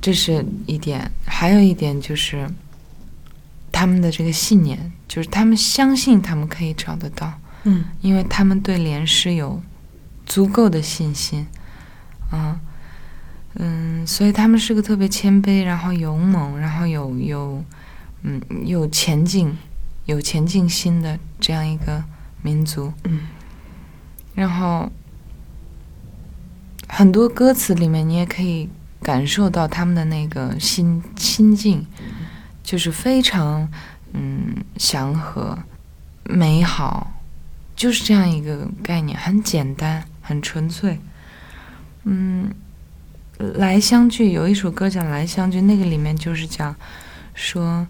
[0.00, 1.10] 这是一点。
[1.26, 2.48] 还有一点就是
[3.70, 7.32] 他们的这个信念，就是他们相信他们可以找得到。
[7.64, 9.60] 嗯因为他们对莲师有
[10.30, 11.44] 足够的信心，
[12.30, 12.60] 啊，
[13.54, 17.64] 嗯，所以他们是个特别谦卑，然后勇猛，然后有有
[18.22, 19.58] 嗯有前进、
[20.04, 22.04] 有前进心的这样一个
[22.42, 22.92] 民族。
[23.02, 23.22] 嗯
[24.36, 24.88] 然后
[26.86, 28.68] 很多歌词里面，你也可以
[29.02, 31.84] 感受到他们的那个心心境，
[32.62, 33.68] 就是非常
[34.12, 35.58] 嗯祥和、
[36.22, 37.20] 美好，
[37.74, 40.96] 就是这样一个概念，很简单，很纯粹。
[42.04, 42.54] 嗯，
[43.38, 46.74] 来相聚有一首歌叫《来相聚》，那个里面就是讲
[47.34, 47.84] 说，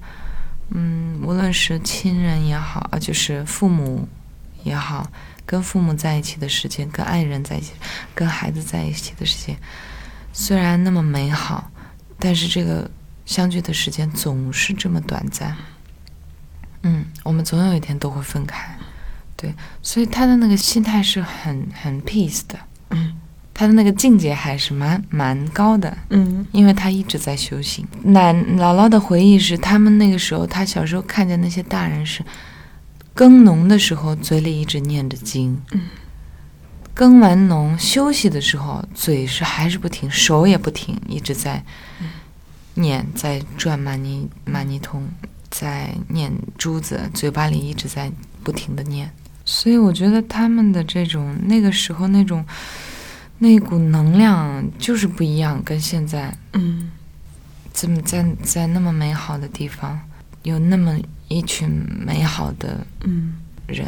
[0.70, 4.08] 嗯，无论是亲人也好，啊，就是父母
[4.64, 5.06] 也好，
[5.44, 7.72] 跟父母在一起的时间，跟爱人在一起，
[8.14, 9.54] 跟孩子在一起的时间，
[10.32, 11.70] 虽然那么美好，
[12.18, 12.90] 但是这个
[13.26, 15.54] 相聚的时间总是这么短暂。
[16.84, 18.74] 嗯，我们总有一天都会分开，
[19.40, 22.58] 对，所以他的那个心态是很很 peace 的，
[22.90, 23.16] 嗯
[23.54, 27.86] 他的那个境界还是蛮蛮高的，嗯因为他一直在修行。
[28.02, 32.22] 奶姥姥的回忆是，他们那个时候，他小时候看见那些大人是
[33.14, 35.88] 耕农的时候，嘴里一直念着经，嗯
[36.92, 41.64] 耕完农休息的时候，嘴是还是不停，手也不停，一直在
[42.74, 45.08] 念，在转玛尼玛尼通，
[45.50, 49.10] 在念珠子，嘴巴里一直在不停的念。
[49.52, 52.46] 所以我觉得他们的这种那个时候那种
[53.38, 56.92] 那股能量就是不一样，跟现在嗯。
[57.72, 59.98] 这么在在那么美好的地方，
[60.44, 60.96] 有那么
[61.28, 61.68] 一群
[62.06, 63.34] 美好的嗯。
[63.66, 63.86] 人，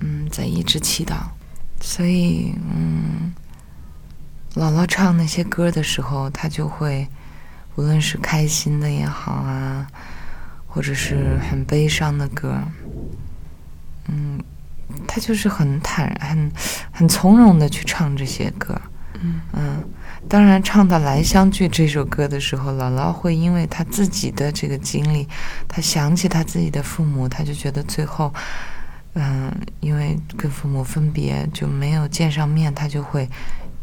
[0.00, 1.16] 嗯，在一直祈祷，
[1.82, 3.34] 所以嗯，
[4.54, 7.06] 姥姥唱那些歌的时候，她就会，
[7.74, 9.86] 无论是开心的也好啊，
[10.66, 12.85] 或者是很悲伤的歌，嗯，
[15.06, 16.52] 她就是很坦然、很
[16.92, 18.80] 很从容的去唱这些歌，
[19.20, 19.84] 嗯嗯，
[20.28, 25.26] 当然，唱到《来相聚》这首歌的时候，姥姥会因为她自己的这个经历，
[25.66, 28.32] 她想起她自己的父母，她就觉得最后，
[29.14, 33.28] 嗯，因为跟父母分别就没有见上面，她就会，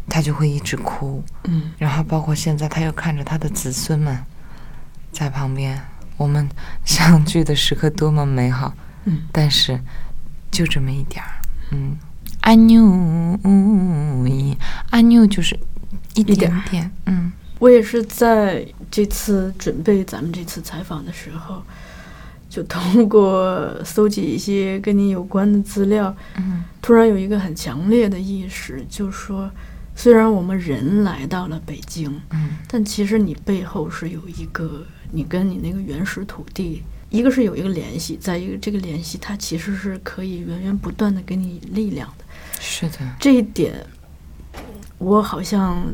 [0.07, 1.23] 她就会一直哭。
[1.45, 4.17] 嗯然后包括现在，她又看着她的子孙们，
[5.11, 5.81] 在旁边，
[6.17, 6.47] 我们
[6.85, 8.73] 相聚的时刻多么美好。
[9.05, 9.77] 嗯，但是
[10.53, 11.41] 就这么一点儿，
[11.71, 11.97] 嗯，
[12.41, 12.85] 安妞，
[14.91, 15.59] 安妞就是
[16.13, 17.31] 一一点点点，嗯。
[17.59, 21.63] 我也是在这次准备咱们这次采访的时候，
[22.49, 26.63] 就通过搜集一些跟你有关的资料，嗯。
[26.81, 29.49] 突然有一个很强烈的意识，就是说，
[29.95, 32.49] 虽然我们人来到了北京，嗯。
[32.67, 36.83] 但其实你背后是有一个，你跟你那个原始土地，
[37.13, 42.25] 一个是有一个联系，再一个这个联系它其实是可以源源不断的给你力量的。
[42.59, 43.85] 是的，这一点，
[44.97, 45.85] 我好像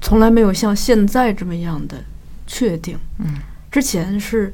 [0.00, 2.02] 从来没有像现在这么样的
[2.44, 2.98] 确定。
[3.18, 3.36] 嗯
[3.70, 4.52] 之前是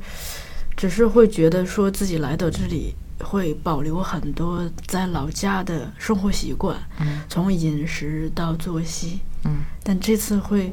[0.76, 10.70] 只是会觉得说自己来到这里会保留很多在老家的生活习惯，嗯从饮食到作息，嗯但这次会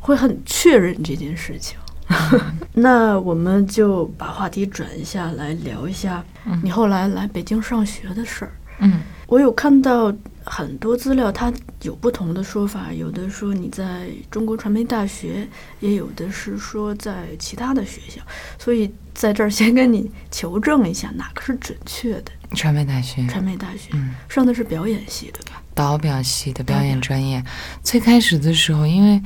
[0.00, 1.78] 会很确认这件事情。
[2.74, 8.52] 那我们就把话题转一下来聊一下嗯你后来来北京上学的事儿。
[8.80, 11.52] 嗯我有看到很多资料，它
[11.82, 15.46] 有不同的说法，有的说你在中国传媒大学，
[15.78, 18.20] 也有的是说在其他的学校，
[18.58, 22.32] 所以在这儿先跟你求证一下，哪个是准确的。
[22.56, 24.12] 传媒大学，传媒大学、嗯。
[24.28, 25.62] 上的是表演系，对吧？
[25.74, 27.40] 导表系的表演专业，
[27.84, 29.22] 最开始的时候，因为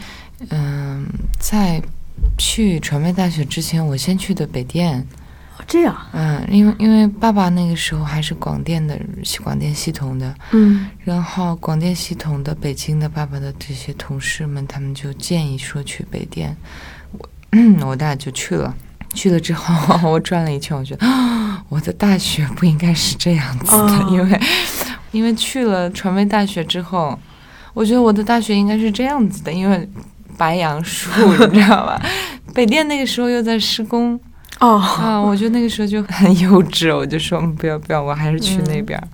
[0.51, 1.07] 嗯、
[1.41, 1.82] 在
[2.39, 4.99] 去传媒大学之前，我先去的北电，
[5.59, 8.99] 哦，这样，嗯，因为因为爸爸那个时候还是广电的
[9.43, 10.89] 广电系统的，嗯。
[11.05, 16.57] 然后广电系统的北京的爸爸的这些同事们，他们就建议说去北电，
[17.12, 17.29] 我
[17.87, 18.75] 我俩就去了。
[19.12, 24.09] 去了之后，我转了一圈，我觉得啊我的大学不应该是这样子的，哦。
[24.11, 24.41] 因为
[25.12, 27.17] 因为去了传媒大学之后，
[27.75, 29.89] 我觉得我的大学应该是这样子的，因为
[30.37, 31.11] 白杨树，
[31.53, 32.01] 你知道吧？
[32.55, 34.18] 北电那个时候又在施工
[34.61, 39.09] 哦，啊，我觉得那个时候就很幼稚，我就说嗯不要不要，我还是去那边儿。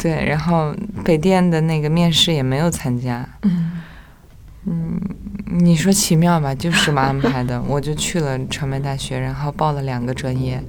[0.00, 0.74] 对，然后
[1.04, 5.00] 北电的那个面试也没有参加，嗯
[5.54, 7.60] 你说奇妙吧，就是这么安排的。
[7.68, 10.62] 我就去了传媒大学，然后报了两个专业，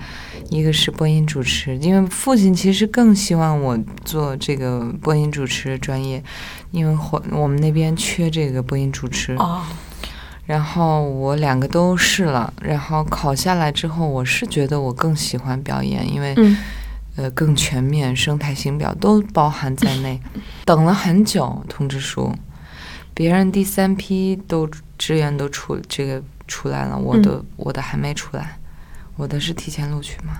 [0.49, 6.21] 一个是播音主持，因为父亲其实更希望我做这个播音主持专业，
[6.73, 9.33] 因为我我们那边缺这个播音主持。
[9.35, 9.61] 哦，
[10.45, 16.57] 然后我两个都试了，然后考下来之后，我是觉得我更喜欢表演，因为嗯
[17.15, 20.19] 呃更全面，声态形表都包含在内。
[20.65, 22.33] 等了很久通知书，
[23.13, 24.67] 别人第三批都
[24.97, 28.57] 志愿都出这个出来了，我的、我的还没出来，
[29.15, 30.33] 我的是提前录取嘛。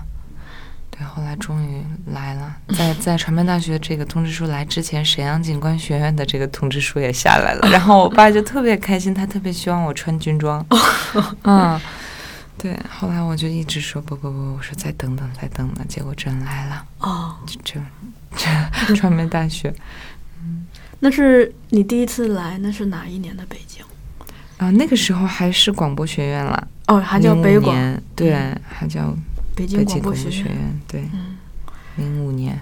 [0.96, 1.82] 对，后来终于
[2.12, 10.64] 来了，在在传媒大学这个通知书来之前，沈阳警官学院的这个通知书也下来了，然后我爸就特别开心，他特别希望我穿军装，
[11.42, 11.80] 嗯，
[12.56, 17.80] 对，后来我就一直说不不不，我说再等等再等等，结果真来了，哦，就这
[18.86, 19.74] 这传媒大学。
[20.42, 20.66] 嗯
[21.00, 23.84] 那是你第一次来，那是哪一年的北京？
[24.58, 27.76] 啊，那个时候还是广播学院了，哦，还叫北广，
[28.14, 28.32] 对，
[28.66, 29.12] 还叫
[29.54, 30.32] 北京广播学院。
[30.32, 31.36] 学院，对，嗯，
[31.96, 32.60] 零五年，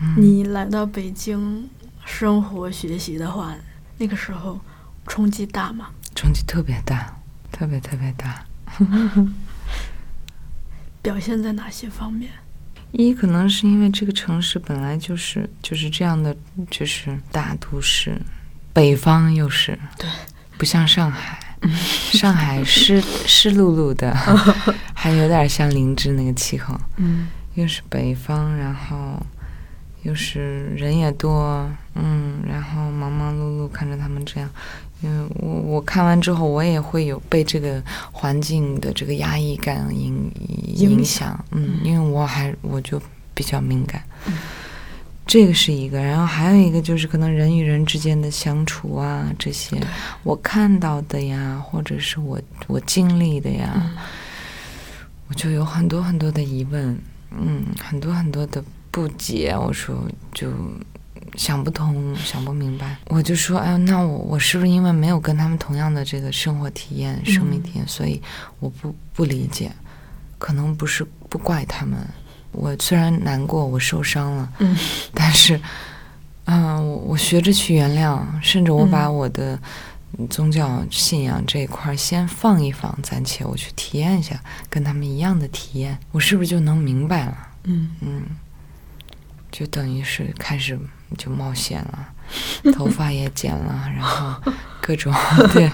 [0.00, 1.68] 嗯，你来到北京
[2.04, 3.54] 生活学习的话，
[3.98, 4.60] 那个时候
[5.06, 5.90] 冲击大吗？
[6.14, 7.16] 冲击特别大，
[7.52, 8.44] 特别特别大。
[11.00, 12.30] 表现在哪些方面？
[12.92, 16.36] 一可能是因为这个城市本来就是就是这样的，
[16.70, 18.20] 就是大都市，
[18.72, 20.08] 北方又是对，
[20.56, 21.38] 不像上海，
[22.12, 24.16] 上海湿湿漉漉的，
[25.00, 27.28] 还有点像林芝那个气候，嗯。
[27.54, 29.20] 又是北方，然后
[30.02, 34.48] 又是人也多，嗯，然后忙忙碌碌看着他们这样，
[35.00, 37.82] 因为我我看完之后，我也会有被这个
[38.12, 40.30] 环境的这个压抑感影
[40.76, 43.02] 影影响，嗯，因为我还我就
[43.34, 44.00] 比较敏感，
[45.26, 49.76] 这个是一个，然后还有一个就是可能人与人之间的相处啊，这些
[50.22, 53.96] 我看到的呀，或者是我我经历的呀，嗯
[55.28, 56.98] 我就有很多很多的疑问，
[57.30, 60.02] 嗯，很多很多的不解，我说
[60.32, 60.50] 就
[61.36, 68.20] 想不通，想不明白，我就说，哎，那我我是不是因为没有跟他们同样的这个生活体验、生命体验，所以
[68.58, 69.70] 我不不理解？
[70.38, 71.98] 可能不是不怪他们，
[72.52, 74.76] 我虽然难过，我受伤了，嗯。
[75.12, 75.60] 但是，
[76.44, 79.14] 嗯、我我学着去原谅，甚至我把嗯。
[79.14, 79.58] 我的
[80.30, 87.36] 宗教信仰这一块儿先放一放，暂且我去体验一下跟他们一样的体验，我是不是就能明白了？
[87.64, 87.90] 嗯。
[88.00, 88.22] 嗯，
[89.50, 90.78] 就等于是开始
[91.16, 92.08] 就冒险了，
[92.72, 95.12] 头发也剪了，然后各种
[95.52, 95.70] 对，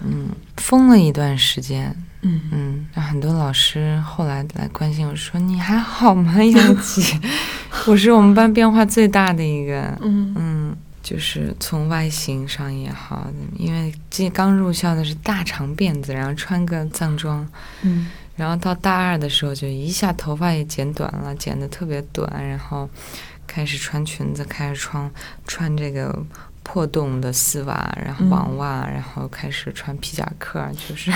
[0.00, 2.40] 嗯，疯了一段时间，嗯。
[2.50, 7.18] 嗯，让很多老师后来来关心我说：“你还好吗， 杨琪？”
[7.86, 10.34] 我是我们班变化最大的一个，嗯。
[10.36, 10.76] 嗯，
[11.06, 17.48] 就是从外形上也好，因为这刚入校的是大长辫子，然后穿个藏装，
[17.82, 18.08] 嗯。
[18.34, 22.86] 然后到大二的时候就一下头发也剪短了，剪的特别短，然后
[23.46, 25.10] 开始穿裙子，开始穿
[25.46, 26.14] 穿这个
[26.62, 31.10] 破洞的丝袜，然后网袜，然后开始穿皮夹克，就是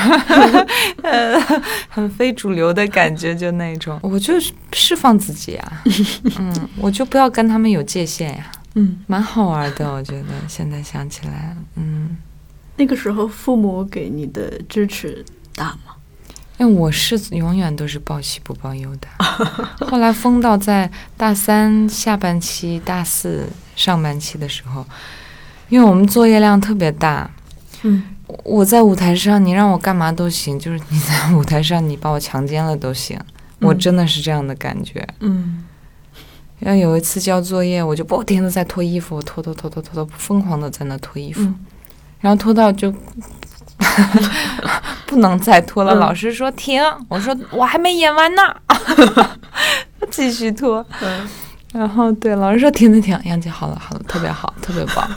[1.02, 1.38] 呃
[1.90, 4.32] 很非主流的感觉，就那种，我就
[4.72, 5.82] 释放自己啊，
[6.38, 12.16] 嗯，我就不要跟他们有界限呀，嗯，蛮好玩的，我觉得现在想起来，嗯。
[12.76, 15.94] 那个时候父母给你的支持大吗？
[16.56, 19.08] 因为我是永远都是报喜不报忧的，
[19.86, 24.86] 后来疯到在大三下半期、大四上半期的时候，
[25.68, 27.30] 因为我们作业量特别大，
[27.82, 28.02] 嗯
[28.44, 33.18] 我在舞台上你让我干嘛都行，就是你在舞台上你把我强奸了都行，
[33.58, 35.06] 我真的是这样的感觉。
[35.20, 35.64] 嗯
[36.60, 41.54] 然后有一次交作业，我就不停的在脱衣服，我脱脱脱脱脱脱，疯狂的在那脱衣服，嗯
[42.20, 42.94] 然后脱到就
[45.06, 45.94] 不能再脱了。
[45.94, 48.42] 嗯老师说停，我说我还没演完呢，
[50.10, 50.84] 继续脱。
[51.00, 51.28] 嗯
[51.72, 55.08] 然后对老师说停停停，杨姐好了好了，特别好，特别棒。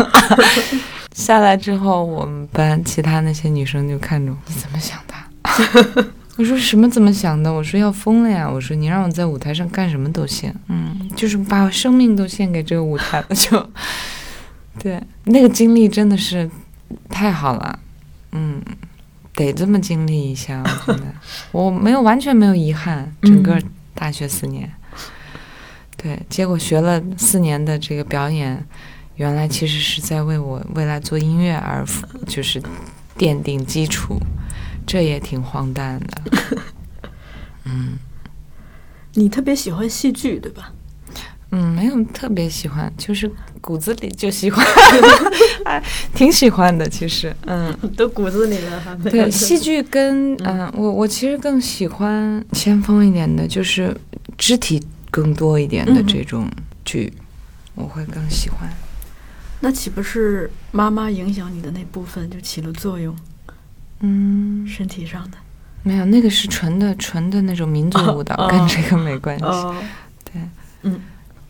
[1.14, 6.10] 下来之后，我们班其他那些女生就看着我，你怎么想的？
[6.40, 7.52] 我说什么怎么想的？
[7.52, 8.50] 我说要疯了呀！
[8.50, 13.70] 我说你让我在舞台上干什么都行，嗯，就是把我生命都献给这个舞台了，就。
[14.82, 16.48] 对那个经历真的是
[17.10, 17.78] 太好了，
[18.32, 18.62] 嗯，
[19.34, 21.04] 得这么经历一下，我觉得。
[21.52, 23.60] 我没有完全没有遗憾，整个
[23.94, 24.72] 大学四年，
[25.98, 28.64] 对，结果学了四年的这个表演，
[29.16, 31.84] 原来其实是在为我未来做音乐而
[32.26, 32.62] 就是
[33.18, 34.18] 奠定基础，
[34.86, 36.22] 这也挺荒诞的。
[37.64, 37.98] 嗯
[39.14, 40.72] 你特别喜欢戏剧对吧？
[41.52, 43.28] 嗯，没有特别喜欢，就是
[43.60, 44.64] 骨子里就喜欢，
[45.66, 45.82] 哎，
[46.14, 46.88] 挺喜欢的。
[46.88, 53.96] 其实，嗯，都骨子里了，还没对，戏剧跟嗯、呃我我其实更喜欢先锋一点的，就是
[54.38, 56.48] 肢体更多一点的嗯这种
[56.84, 57.12] 剧，
[57.74, 58.70] 我会更喜欢。
[59.58, 63.14] 那岂不是妈妈影响你的那部分就起了作用，
[64.00, 65.38] 嗯，身体上的？
[65.82, 69.44] 没有，那个是纯的纯的那种民族舞蹈，哦跟这个没关系。
[69.44, 69.74] 哦，
[70.24, 70.42] 对，
[70.82, 71.00] 嗯。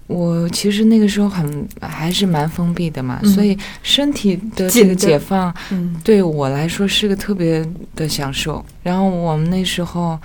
[0.06, 3.28] 我其实那个时候很还是蛮封闭的嘛，嗯。
[3.32, 5.94] 所以身体的这个解放嗯。
[6.02, 8.64] 对我来说是个特别的享受。
[8.82, 10.18] 然后我们那时候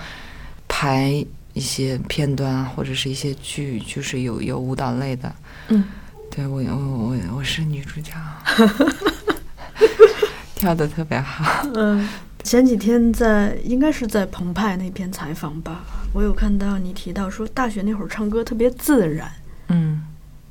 [0.67, 1.23] 排
[1.53, 5.31] 一些片段啊，或者是一些剧，就是有有舞蹈类的。
[5.67, 5.83] 嗯，
[6.31, 8.13] 对我我我我是女主角，
[10.55, 11.67] 跳的特别好。
[11.75, 12.07] 嗯。
[12.43, 15.83] 前几天在应该是在澎湃那篇采访吧，
[16.13, 19.27] 我有看到你提到说大学那会儿唱歌特别自然，
[19.69, 20.03] 嗯，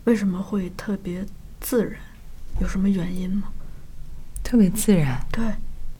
[0.02, 1.24] 为什么会特别
[1.60, 1.92] 自然？
[2.60, 3.44] 有什么原因吗？
[4.42, 5.44] 特别自然，对，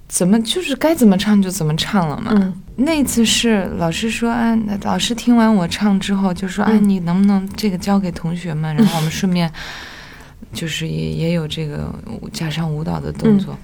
[0.09, 2.33] 怎么就是该怎么唱就怎么唱了嘛。
[2.35, 9.49] 嗯那次是老师说，啊，那老师听完我唱之后就说，啊，嗯你能不能这个交给同学们，然后我们 顺便
[10.53, 11.95] 就是也也有这个
[12.33, 13.57] 加上舞蹈的动作，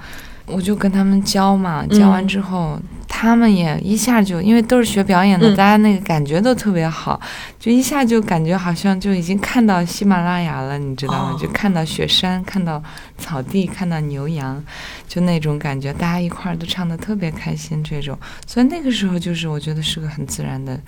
[0.52, 2.78] 我就跟他们教嘛，教完之后，
[3.08, 5.56] 他们也一下就因为都是学表演的，嗯。
[5.56, 7.20] 大家那个感觉都特别好，
[7.58, 11.32] 就一下就感觉好像就已经看到喜马拉雅了，你知道吗？
[11.34, 11.38] 哦。
[11.40, 12.82] 就看到雪山，看到
[13.18, 14.62] 草地，看到牛羊，
[15.06, 20.80] 就那种感觉，大家一块儿都唱的特别开心，这种，所以那个时候就是我觉得是个很自然的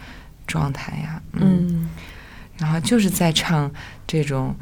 [0.46, 1.88] 状态呀，嗯。
[2.58, 3.68] 然后就是在唱
[4.06, 4.54] 这种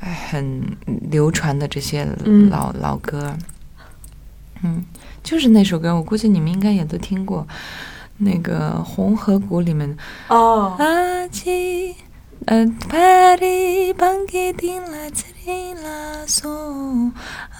[0.00, 0.62] 哎很
[1.10, 2.50] 流传的这些嗯。
[2.50, 3.34] 老、老歌，
[4.62, 4.84] 嗯，
[5.22, 7.46] 就是那首歌，我估计你们应该也都听过，
[8.18, 9.96] 那个《红河谷》里面
[10.28, 11.94] 哦，阿基。
[12.46, 16.50] 呃，巴黎邦给丁拉兹里拉索，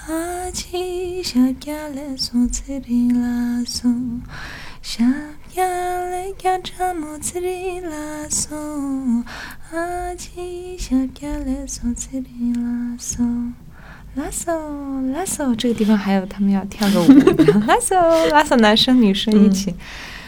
[0.09, 3.91] 阿基小家来索兹里拉索，
[4.81, 5.05] 小
[5.55, 8.57] 家来家扎莫兹里拉索，
[9.71, 13.23] 阿基小家来索兹里拉索。
[14.17, 14.53] 拉索
[15.13, 17.07] 拉索，这个地方还有他们要跳个舞，
[17.67, 17.97] 拉索
[18.29, 19.75] 拉索，男生女生一起。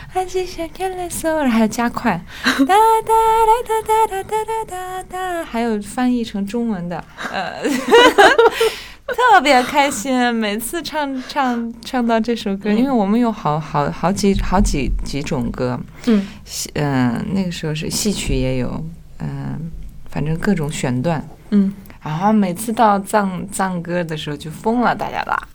[0.09, 7.03] 还是想看拉索，然后还有加快， 哒哒哒哒哒哒哒哒哒，还有翻译成中文的，
[7.33, 7.63] 呃，
[9.09, 10.33] 特别开心。
[10.35, 16.29] 每次唱唱唱到这首歌，因为我们有好好好几好几几种歌，嗯。
[16.45, 18.85] 戏嗯、那个时候是戏曲也有，
[19.19, 19.71] 嗯、
[20.11, 21.27] 反正各种选段。
[21.55, 21.73] 嗯，
[22.03, 25.49] 然后每次到藏藏歌的时候就疯了，大家啦，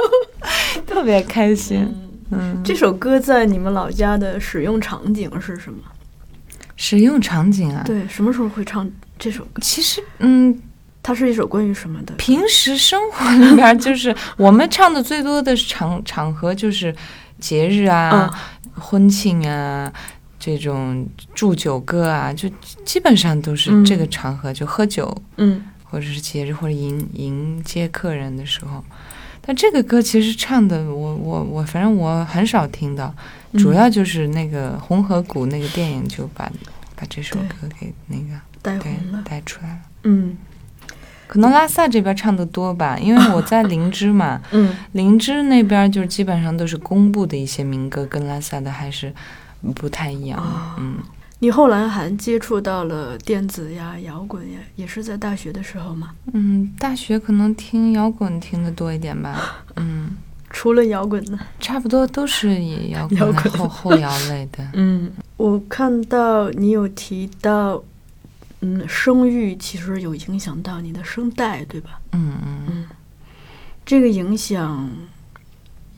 [0.86, 1.92] 特别开心。
[2.30, 5.78] 嗯，这首歌在你们老家的使用场景是什么？
[6.76, 7.82] 使用场景啊？
[7.84, 9.60] 对，什么时候会唱这首歌？
[9.60, 10.58] 其实，嗯，
[11.02, 12.14] 它是一首关于什么的？
[12.14, 16.94] 平时生活里边，就是我们唱的最多的场场合就是
[17.38, 18.32] 节日啊、
[18.74, 19.92] 婚庆啊。
[20.44, 22.46] 这种祝酒歌啊，就
[22.84, 28.84] 基本上都是这个场合，就喝酒，嗯，或者是节日或者迎迎接客人的时候。
[29.40, 33.14] 但这个歌其实唱的，我我我，反正我很少听到，
[33.54, 36.52] 主要就是那个《红河谷》那个电影就把
[36.94, 38.78] 把这首歌给那个带
[39.24, 39.78] 带出来了。
[40.02, 40.36] 嗯，
[41.26, 49.10] 可能拉萨这边唱的多吧，因为我在林芝嘛， 嗯，林芝那边就是基本上都是公布的一些民歌，跟拉萨的还是。
[49.72, 50.42] 不太一样，
[50.78, 50.96] 嗯。
[51.40, 56.14] 你后来还接触到了电子呀、摇滚呀，也是在大学的时候吗？
[56.32, 59.64] 嗯，大学可能听摇滚听的多一点吧。
[59.76, 60.16] 嗯，
[60.48, 61.38] 除了摇滚呢？
[61.60, 64.66] 差不多都是以摇滚后 后摇类的。
[64.72, 67.82] 嗯，我看到你有提到，
[68.60, 72.00] 嗯，声域其实有影响到你的声带，对吧？
[72.12, 72.86] 嗯嗯嗯，
[73.84, 74.88] 这个影响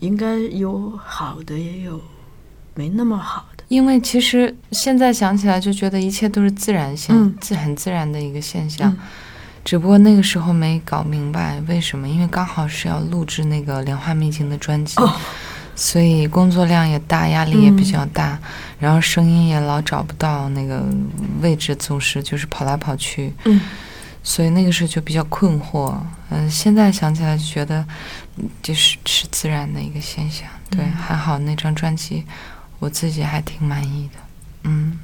[0.01, 2.01] 应该有好的，也有
[2.75, 3.47] 没那么好。
[3.69, 8.97] 因为其实现在想起来就觉得一切都是自然现，自很自然的一个现象，
[9.64, 12.09] 只不过那个时候没搞明白为什么。
[12.09, 14.95] 因为刚好是要录制那个《莲花秘境》的专辑，
[15.75, 18.39] 所以工作量也大，压力也比较大，
[18.79, 20.85] 然后声音也老找不到那个
[21.41, 23.35] 位置，总是就是跑来跑去，
[24.23, 25.93] 所以那个时候就比较困惑。
[26.31, 27.85] 嗯，现在想起来就觉得
[28.62, 30.49] 就是是自然的一个现象。
[30.71, 32.25] 对，还好那张专辑。
[32.79, 34.18] 我自己还挺满意的，
[34.64, 34.99] 嗯，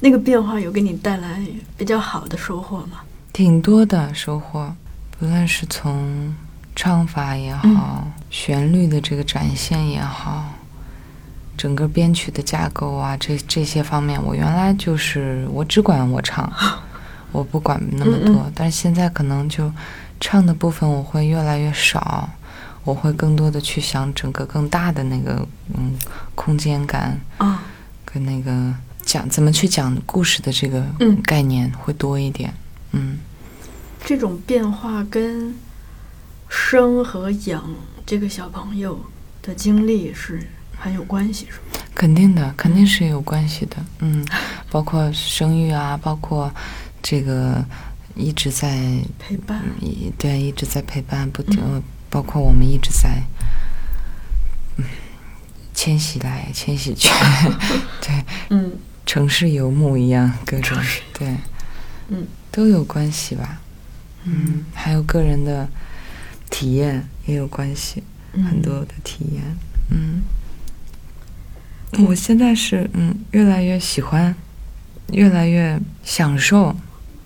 [0.00, 1.40] 那个变化有给你带来
[1.76, 3.00] 比较好的收获吗？
[3.32, 4.74] 挺多的收获，
[5.18, 6.34] 不论是从
[6.74, 10.52] 唱法也好，旋律的这个展现也好，
[11.56, 16.52] 整个编曲的架构啊，这这些方面，我原来就是我只管我唱，
[17.30, 19.72] 我不管那么多，但是现在可能就
[20.20, 22.28] 唱的部分我会越来越少。
[22.84, 25.94] 我会更多的去想整个更大的那个嗯
[26.34, 27.62] 空间感啊，
[28.04, 28.74] 跟那个
[29.04, 30.84] 讲怎么去讲故事的这个
[31.24, 32.52] 概念会多一点，
[32.90, 33.18] 嗯，
[34.04, 35.54] 这种变化跟
[36.48, 37.64] 生和养
[38.04, 38.98] 这个小朋友
[39.40, 41.84] 的经历是很有关系，是吗？
[41.94, 44.26] 肯定的，肯定是有关系的，嗯，
[44.70, 46.52] 包括生育啊，包括
[47.02, 47.64] 这个
[48.16, 51.60] 一直在陪伴，一对一直在陪伴，不停。
[52.12, 53.22] 包括我们一直在，
[54.76, 54.84] 嗯，
[55.72, 57.08] 迁徙来迁徙去，
[58.02, 58.72] 对，嗯，
[59.06, 60.76] 城市游牧一样，各种
[61.18, 61.34] 对，
[62.08, 63.62] 嗯，都有关系吧，
[64.24, 65.66] 嗯，还有个人的
[66.50, 68.02] 体验也有关系，
[68.34, 69.42] 很多的体验，
[69.88, 70.22] 嗯，
[72.06, 74.34] 我现在是嗯越来越喜欢，
[75.12, 76.76] 越来越享受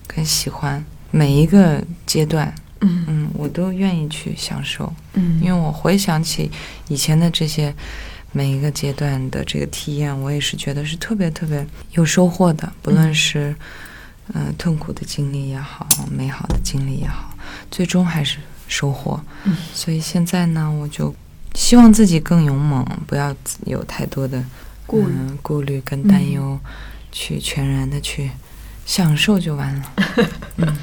[0.07, 2.55] 跟喜欢每一个阶段。
[2.87, 6.51] 嗯嗯，我都愿意去享受，嗯，因为我回想起
[6.89, 7.74] 以前的这些
[8.32, 12.72] 每一个阶段的这个体验，我也是觉得是特别特别有收获的。
[12.82, 13.55] 不论是
[14.34, 17.34] 嗯痛苦的经历也好，美好的经历也好，
[17.70, 19.20] 最终还是收获。
[19.45, 21.14] 嗯，所以现在呢，我就
[21.55, 23.34] 希望自己更勇猛，不要
[23.64, 24.45] 有太多的
[24.87, 26.59] 顾虑、顾虑跟担忧，
[27.11, 28.30] 去全然的去
[28.84, 29.93] 享受就完了。
[30.59, 30.76] 嗯。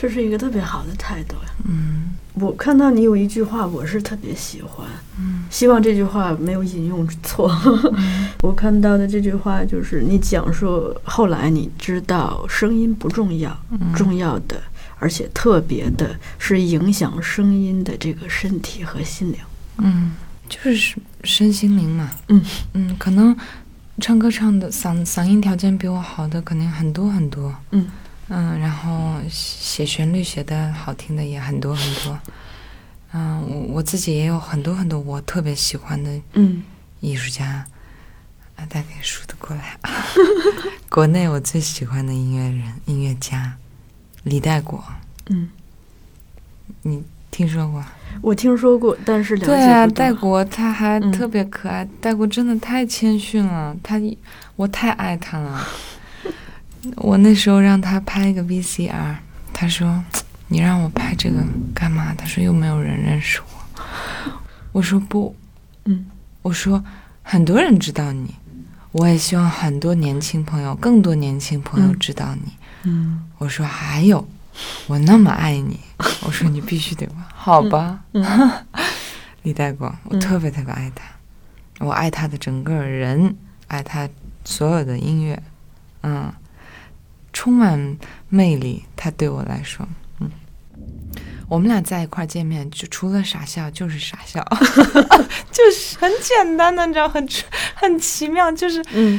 [0.00, 1.52] 这是一个特别好的态度呀。
[1.68, 4.86] 嗯，我看到你有一句话，我是特别喜欢。
[5.18, 7.54] 嗯，希望这句话没有引用错。
[8.40, 13.54] 我看到的这句话就是你讲述后来你知道声音不重要，
[13.94, 14.56] 重要的
[14.98, 19.38] 而且特别的是影响声音的这个身体和心灵。
[19.76, 20.12] 嗯，
[20.48, 22.10] 就是身心灵嘛。
[22.28, 22.42] 嗯
[22.72, 23.36] 嗯，可能
[23.98, 27.54] 唱歌唱的嗓嗓音条件比我好的肯定很多很多。
[27.72, 27.86] 嗯。
[28.32, 32.18] 嗯，然后写旋律写的好听的也很多很多，
[33.12, 36.08] 嗯，我我自己也有很多很多我特别喜欢的
[37.00, 37.66] 艺术家，
[38.54, 39.76] 啊，大概数得过来。
[40.88, 43.56] 国内我最喜欢的音乐人、音乐家
[44.22, 44.80] 李代国，
[45.26, 45.48] 嗯，
[46.82, 47.02] 你
[47.32, 47.84] 听说过？
[48.22, 54.00] 我听说过，但是对啊，代国他还特别可爱，代国真的太谦逊了，他
[54.54, 55.66] 我太爱他了。
[56.96, 59.16] 我那时候让他拍一个 VCR，
[59.52, 60.02] 他说
[60.48, 61.36] ：“你让我拍这个
[61.74, 63.82] 干嘛？”他说：“又没有人认识我。”
[64.72, 65.34] 我说：“不，
[65.84, 66.06] 嗯，
[66.42, 66.82] 我说
[67.22, 68.34] 很多人知道你，
[68.92, 72.52] 我也希望很多年轻朋友，更多年轻朋友知道你。”
[72.84, 74.26] 嗯，我说：“还有，
[74.86, 75.78] 我那么爱你。”
[76.24, 77.28] 我说：“你必须得吧？
[77.34, 78.00] 好吧。”
[79.42, 81.04] 李代光，我嗯特别特别爱他，
[81.84, 83.34] 我爱他的整个人，
[83.68, 84.08] 爱他
[84.44, 85.42] 所有的音乐，
[86.02, 86.30] 嗯，
[87.40, 87.96] 充满
[88.28, 88.84] 魅力。
[88.94, 89.88] 他对我来说，
[90.18, 90.30] 嗯，
[91.48, 94.46] 我们俩在一块儿见面，就除了傻笑就是傻笑，
[95.50, 97.26] 就是很简单的，你知道，很
[97.74, 99.18] 很奇妙，就是嗯。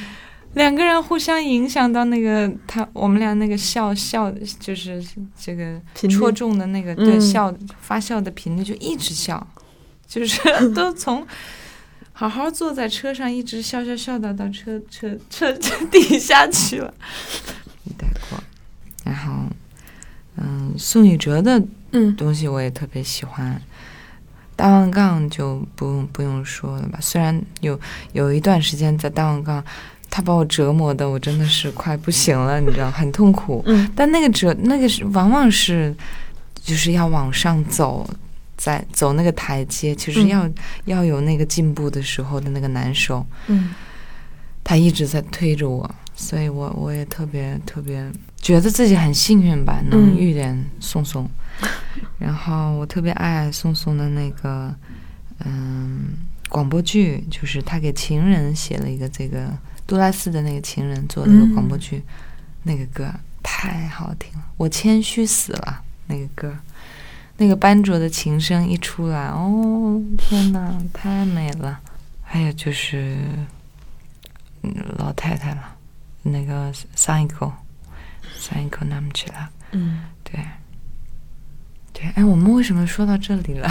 [0.53, 5.03] 两个人互相影响到那个他，我们俩那个笑笑，就是
[5.39, 7.05] 这个戳中的那个嗯。
[7.05, 9.47] 对笑发笑的频率就一直笑，
[10.05, 10.39] 就是
[10.75, 11.25] 都从
[12.11, 16.93] 好好坐在车上一直笑笑笑到到车车车车底下去了。
[17.91, 18.39] 李代国，
[19.03, 19.33] 然后
[20.37, 21.61] 嗯，宋雨哲的
[21.91, 22.15] 嗯。
[22.15, 23.61] 东西我也特别喜欢。
[24.55, 27.79] 大望杠就不用不用说了吧，虽然有
[28.13, 29.63] 有一段时间在大望杠，
[30.09, 33.63] 他把我折磨的我真的是快不行了，你知道，很痛苦。
[33.65, 33.89] 嗯。
[33.95, 35.93] 但那个折那个是往往是
[36.55, 38.07] 就是要往上走，
[38.55, 40.27] 在走那个台阶，其实嗯。
[40.27, 40.49] 要、
[40.85, 43.25] 要有那个进步的时候的那个难受。
[43.47, 43.73] 嗯。
[44.63, 45.89] 他一直在推着我，
[46.21, 51.27] 所以我我也特别特别觉得自己很幸运吧，能嗯遇见宋宋。
[52.19, 54.73] 然后我特别爱宋宋的那个
[55.43, 56.13] 嗯
[56.47, 59.51] 广播剧，就是他给情人写了一个这个
[59.87, 62.03] 杜拉斯的那个情人做了一个广播剧，
[62.63, 63.11] 那个歌
[63.41, 66.55] 太好听了，我谦虚死了那个歌。
[67.37, 71.79] 那个班卓的琴声一出来，哦天哪，太美了！
[72.21, 73.17] 还有就是，
[74.61, 75.70] 嗯，老太太了，
[76.23, 77.51] 那个上一口，
[78.37, 80.39] 上一口那么起来，嗯，对，
[81.93, 83.69] 对，哎，我们为什么说到这里了？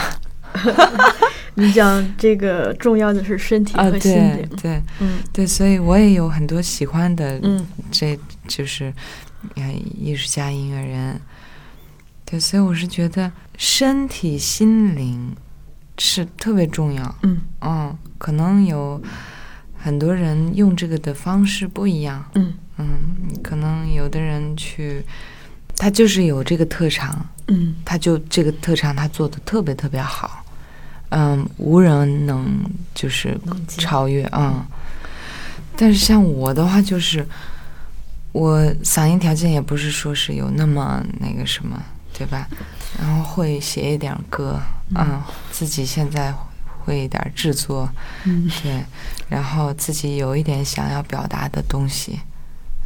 [1.55, 4.49] 你讲这个重要的是身体啊，和心对灵。
[4.63, 8.93] 对嗯对，所以我也有很多喜欢的，嗯这就是，
[9.57, 11.21] 呃，艺术家、音乐人。
[12.25, 15.35] 对，所以我是觉得身体、心灵
[15.99, 17.15] 是特别重要。
[17.25, 19.03] 嗯嗯，可能有
[19.83, 22.25] 很多人用这个的方式不一样。
[22.35, 22.87] 嗯嗯，
[23.43, 25.03] 可能有的人去，
[25.77, 30.45] 他就是有这个特长，嗯他就这个特长他做的特别特别好，
[31.11, 32.59] 嗯，无人能
[32.95, 34.65] 就是超越，嗯。
[35.77, 37.27] 但是像我的话，就是
[38.33, 42.47] 我嗓音条件也不是说是有那么那个什么，对吧？
[42.99, 44.61] 然后会写一点歌，
[44.95, 46.35] 嗯，自己现在
[46.85, 47.89] 会一点制作，
[48.25, 48.83] 嗯对，
[49.29, 52.19] 然后自己有一点想要表达的东西，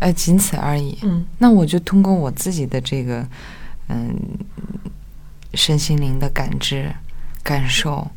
[0.01, 0.99] 呃，仅此而已。
[1.03, 3.27] 嗯那我就通过我自己的这个，
[3.89, 4.15] 嗯，
[5.55, 6.93] 身心灵的感知、
[7.43, 8.11] 感受，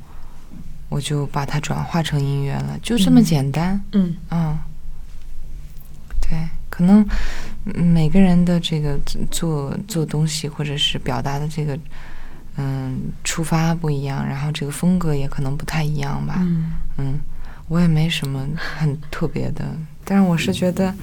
[0.90, 3.82] 我就把它转化成音乐了，就这么嗯简单。
[3.92, 4.58] 嗯嗯，
[6.22, 6.38] 对，
[6.70, 7.06] 可能
[7.66, 8.98] 嗯每个人的这个
[9.30, 11.78] 做做东西或者是表达的这个，
[12.58, 16.36] 嗯，出发不一样，然后这个风格也可能不太一样吧。
[16.40, 16.74] 嗯。
[16.98, 17.20] 嗯，
[17.68, 19.64] 我也没什么很特别的，
[20.04, 20.94] 但是我是觉得，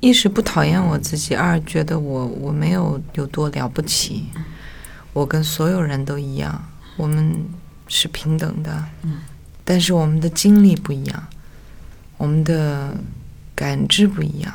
[0.00, 4.26] 一是不讨厌我自己，二觉得我我没有有多了不起，
[5.12, 6.64] 我跟所有人都一样，
[6.96, 7.36] 我们
[7.88, 9.18] 是平等的，嗯，
[9.64, 11.26] 但是我们的经历不一样，
[12.16, 12.96] 我们的
[13.54, 14.54] 感知不一样，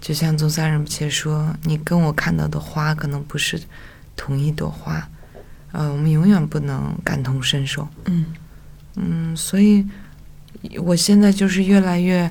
[0.00, 3.60] 就像宗萨仁波切说，你跟我看到的花可能不是
[4.16, 5.08] 同一朵花，
[5.72, 7.88] 呃，我们永远不能感同身受。
[8.04, 8.26] 嗯。
[8.94, 9.86] 嗯，所以
[10.78, 12.30] 我现在就是越来越，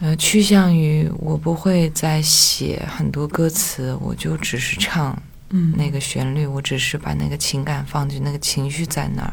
[0.00, 5.72] 呃，趋向于我不会再写很多歌词，我就只是唱嗯。
[5.74, 9.32] 那个旋律，我只是把那个情感放进那个情绪在那儿，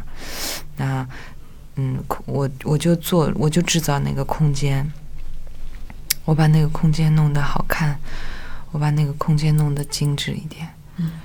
[0.78, 1.08] 那，
[1.76, 4.90] 嗯，我我就做，我就制造那个空间，
[6.24, 8.00] 我把那个空间弄得好看，
[8.72, 10.70] 我把那个空间弄得精致一点。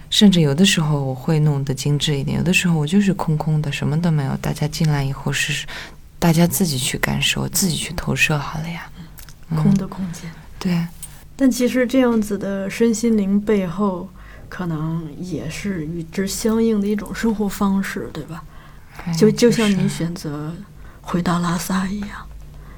[0.09, 4.35] 嗯甚至有的时候我会弄得精致一点，有的时候我就是空空的，什么都没有。
[4.39, 5.67] 大家进来以后是
[6.19, 8.91] 大家自己去感受，自己去投射好了呀。
[9.51, 10.31] 嗯空的空间。
[10.59, 10.87] 对，
[11.37, 14.09] 但其实这样子的身心灵背后，
[14.49, 18.43] 可能也是与之相应的一种生活方式，对吧？
[19.05, 20.53] 哎就就像是你选择
[21.01, 22.11] 回到拉萨一样。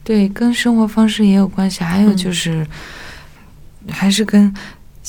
[0.05, 2.67] 对，跟生活方式也有关系，还有嗯就是，
[3.89, 4.53] 还是跟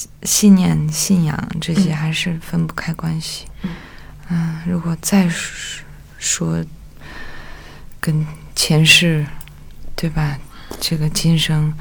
[0.02, 3.46] 信信念、信仰这些嗯还是分不开关系。
[3.64, 3.70] 嗯
[4.30, 5.84] 嗯，如果再说
[6.18, 6.64] 说
[8.00, 8.26] 跟
[8.56, 9.26] 前世，
[9.96, 10.38] 对吧？
[10.80, 11.74] 这个今生，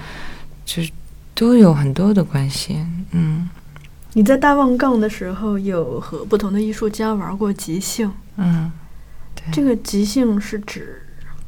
[0.67, 0.91] 这
[1.35, 2.85] 都有很多的关系。
[3.13, 3.49] 嗯
[4.13, 8.13] 你在大望杠的时候，有和不同的艺术家玩过即兴。
[8.37, 8.71] 嗯，
[9.37, 11.01] 对，这个即兴是指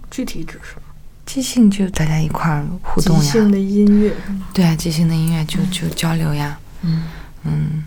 [0.08, 0.82] 具体指什么？
[1.26, 3.22] 即兴就大家一块儿互动呀。
[3.22, 4.14] 即兴的音乐？
[4.54, 6.56] 对啊，即兴的音乐就就交流呀。
[6.82, 7.02] 嗯
[7.44, 7.84] 嗯，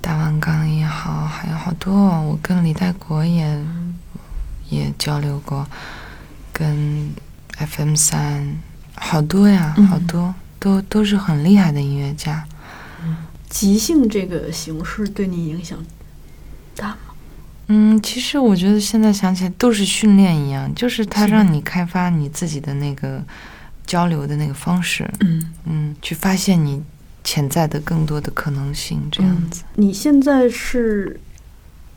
[0.00, 2.22] 大王刚也好，还有好多哦。
[2.22, 3.64] 我跟李代国也
[4.68, 5.66] 也交流过，
[6.52, 7.10] 跟
[7.56, 8.56] FM 三
[8.94, 12.44] 好多呀，嗯好多都都是很厉害的音乐家。
[13.48, 15.78] 即兴这个形式对你影响
[16.76, 16.96] 大吗？
[17.68, 23.22] 嗯，其实我觉得现在想起来都是训练一样，就是它让你开发你自己的那个
[23.86, 26.82] 交流的那个方式，嗯，嗯，去发现你
[27.24, 29.62] 潜在的更多的可能性，这样子。
[29.74, 31.20] 你现在是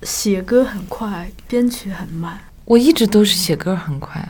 [0.04, 4.28] 写歌很快，编曲很慢我一直都是写歌很快，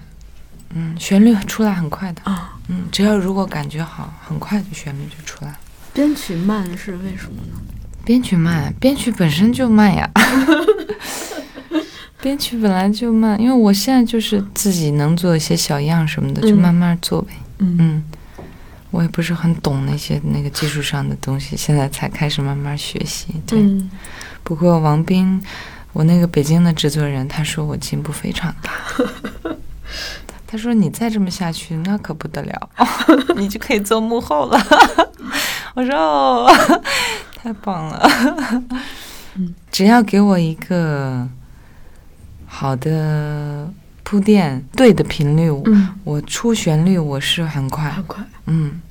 [0.73, 5.57] 嗯，旋律出来很快的，啊，嗯，只要如果感觉好，很快的旋律就出来了。
[5.93, 7.59] 编曲慢是为什么呢？
[8.03, 10.09] 编曲慢，编曲本身就慢呀。
[12.21, 17.33] 编曲本来就慢，因为我现在就是自己能做一些小样什么的，就嗯慢慢做呗。
[17.57, 18.03] 嗯嗯，
[18.91, 23.27] 我也不是很懂那些那个技术上的东西，现在才开始慢慢学习。
[23.47, 23.89] 对，嗯
[24.43, 25.41] 不过王斌，
[25.93, 28.71] 我那个北京的制作人，他说我进步非常大。
[30.45, 32.69] 他说你再这么下去，那可不得了，
[33.37, 34.59] 你就可以做幕后了。
[35.73, 36.81] 我说哦，
[37.33, 38.09] 太棒了。
[39.35, 41.25] 嗯只要给我一个
[42.45, 43.71] 好的
[44.03, 48.21] 铺垫，对的频率，嗯，我出旋律我是很快很，快。
[48.53, 48.81] 嗯，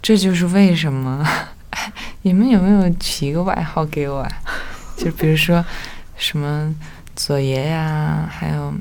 [0.00, 1.22] 这就是为什么
[2.22, 4.32] 你们有没有起一个外号给我啊？
[4.96, 5.62] 就比如说
[6.16, 6.74] 什么
[7.14, 8.72] 左爷呀，还有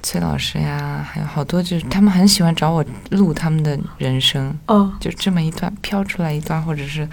[0.00, 7.08] 崔老师呀，还有好多就是他们很喜欢找我录他们的人生，哦，就这么一段飘出来一段，或者是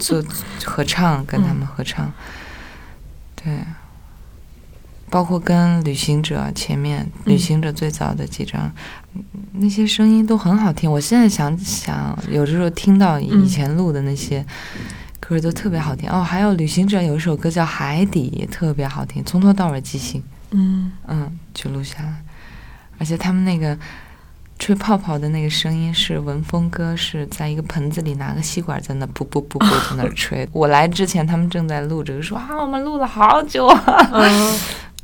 [0.00, 0.20] 做
[0.64, 2.10] 合唱跟他们合唱，
[3.36, 3.60] 对。
[5.14, 8.68] 包括跟旅行者前面，旅行者最早的几张，
[9.14, 10.90] 嗯那些声音都很好听。
[10.90, 14.44] 我现在想想，有的时候听到以前录的那些
[15.20, 16.10] 歌都特别好听。
[16.10, 22.12] 哦，还有旅行者有一首歌叫《海底》，也特别好听，从头到尾即兴，嗯嗯，就录下来。
[22.98, 23.78] 而且他们那个
[24.58, 30.44] 吹泡泡的那个声音是文峰哥是在一个盆子里拿个吸管在那噗噗噗噗在那吹。
[30.50, 34.28] 我来之前他们正在录这个，说啊我们录了好久啊，啊，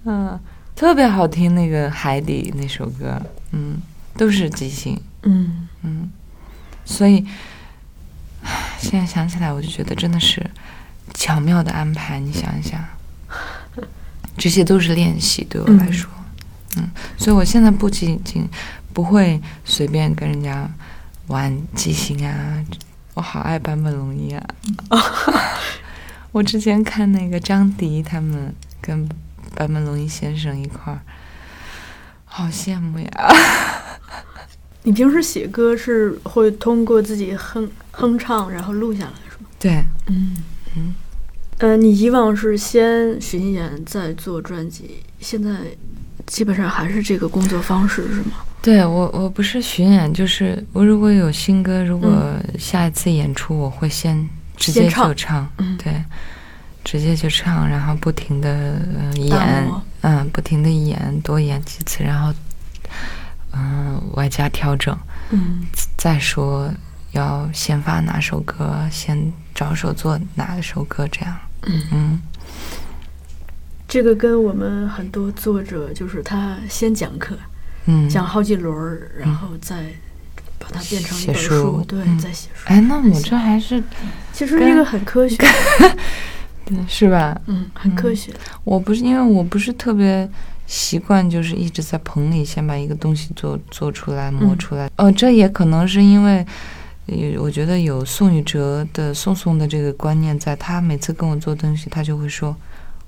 [0.04, 0.38] 嗯，
[0.74, 3.20] 特别好听那个海底那首歌，
[3.52, 3.80] 嗯，
[4.16, 6.10] 都是即兴，嗯嗯，
[6.84, 7.26] 所以
[8.78, 10.48] 现在想起来我就觉得真的是
[11.12, 12.18] 巧妙的安排。
[12.18, 12.82] 你想一想，
[14.38, 16.10] 这些都是练习对我来说，
[16.76, 16.88] 嗯
[17.18, 18.48] 所以我现在不仅仅
[18.94, 20.68] 不会随便跟人家
[21.26, 22.64] 玩即兴啊，
[23.14, 24.46] 我好爱坂本龙一啊。
[26.32, 29.06] 我之前看那个张迪他们跟
[29.54, 31.00] 坂本龙一先生一块儿，
[32.24, 33.10] 好羡慕呀。
[34.82, 39.48] 你平时写歌是会通过自己哼哼唱，然后录下来是吗？
[39.58, 40.36] 对，嗯
[40.76, 40.94] 嗯，
[41.58, 45.50] 呃，你以往是先巡演再做专辑，现在
[46.26, 48.36] 基本上还是这个工作方式是吗？
[48.62, 54.26] 对我我不是巡演，就是我如果有新歌，如果下一次演出，我会先
[54.56, 56.02] 直接就唱，嗯对，
[56.84, 58.50] 直接就唱，然后不停的
[58.98, 59.70] 呃演，
[60.02, 62.32] 嗯，不停的演，多演几次，然后
[63.52, 64.96] 嗯、外加调整，
[65.30, 65.66] 嗯。
[65.96, 66.72] 再说
[67.12, 72.20] 要先发哪首歌，先着手做哪首歌，这样，嗯，嗯，
[73.86, 77.36] 这个跟我们很多作者就是他先讲课，
[77.84, 79.92] 嗯，讲好几轮儿，然后再
[80.58, 82.18] 把它变成一本写书对，嗯。
[82.18, 82.62] 再写书。
[82.64, 83.82] 哎，那我这还是
[84.32, 85.36] 其实这个很科学，
[86.88, 87.40] 是吧？
[87.46, 88.32] 嗯，很科学。
[88.64, 90.28] 我不是因为我不是特别
[90.66, 94.90] 习惯，就是一直在棚里先把一个东西做做出来、磨嗯出来。
[94.96, 96.46] 哦，这也可能是因为，
[97.06, 102.56] 呃我觉得有宋雨哲的宋宋的这个观念在，他每次跟我做东西，他就会说：“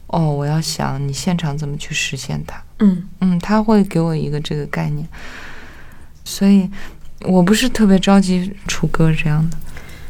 [0.09, 2.63] 哦，我要想你现场怎么去实现它。
[2.81, 5.07] 嗯”嗯，他会给我一个这个概念，
[6.25, 6.69] 所以
[7.21, 9.57] 我不是特别着急出歌这样的。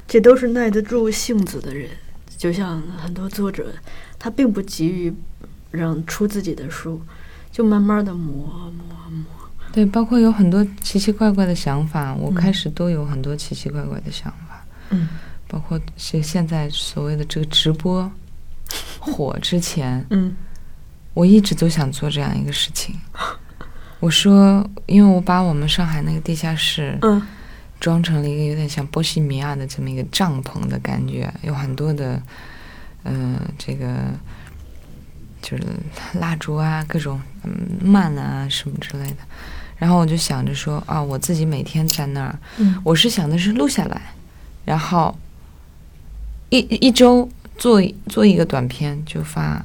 [0.09, 1.89] 这都是耐得住性子的人，
[2.37, 3.73] 就像很多作者，
[4.19, 5.13] 他并不急于
[5.71, 7.01] 让出自己的书，
[7.51, 9.25] 就慢慢的磨磨磨。
[9.73, 14.65] 对，包括有很多奇奇怪怪的想法，我嗯开始都有很多奇奇怪怪的想法。
[14.91, 15.09] 嗯
[15.49, 18.11] 包括是现在所谓的这个直播
[18.99, 20.35] 火之前，嗯
[21.15, 22.99] 我一直都想做这样一个事情。
[24.01, 27.23] 我说，因为我把我们上海那个地下室嗯
[27.83, 32.23] 装成了一个有点像波西米亚的这么一个帐篷的感觉，有很多的，
[33.03, 33.89] 呃，这个
[35.43, 35.65] 就是
[36.21, 37.53] 蜡烛啊，各种嗯
[37.83, 39.17] 幔啊什么之类的。
[39.79, 42.81] 然后我就想着说啊，我自己每天在那儿，嗯。
[42.85, 44.01] 我是想的是录下来，
[44.65, 45.13] 然后
[46.51, 47.29] 一一周
[47.59, 49.61] 做做一个短片就发，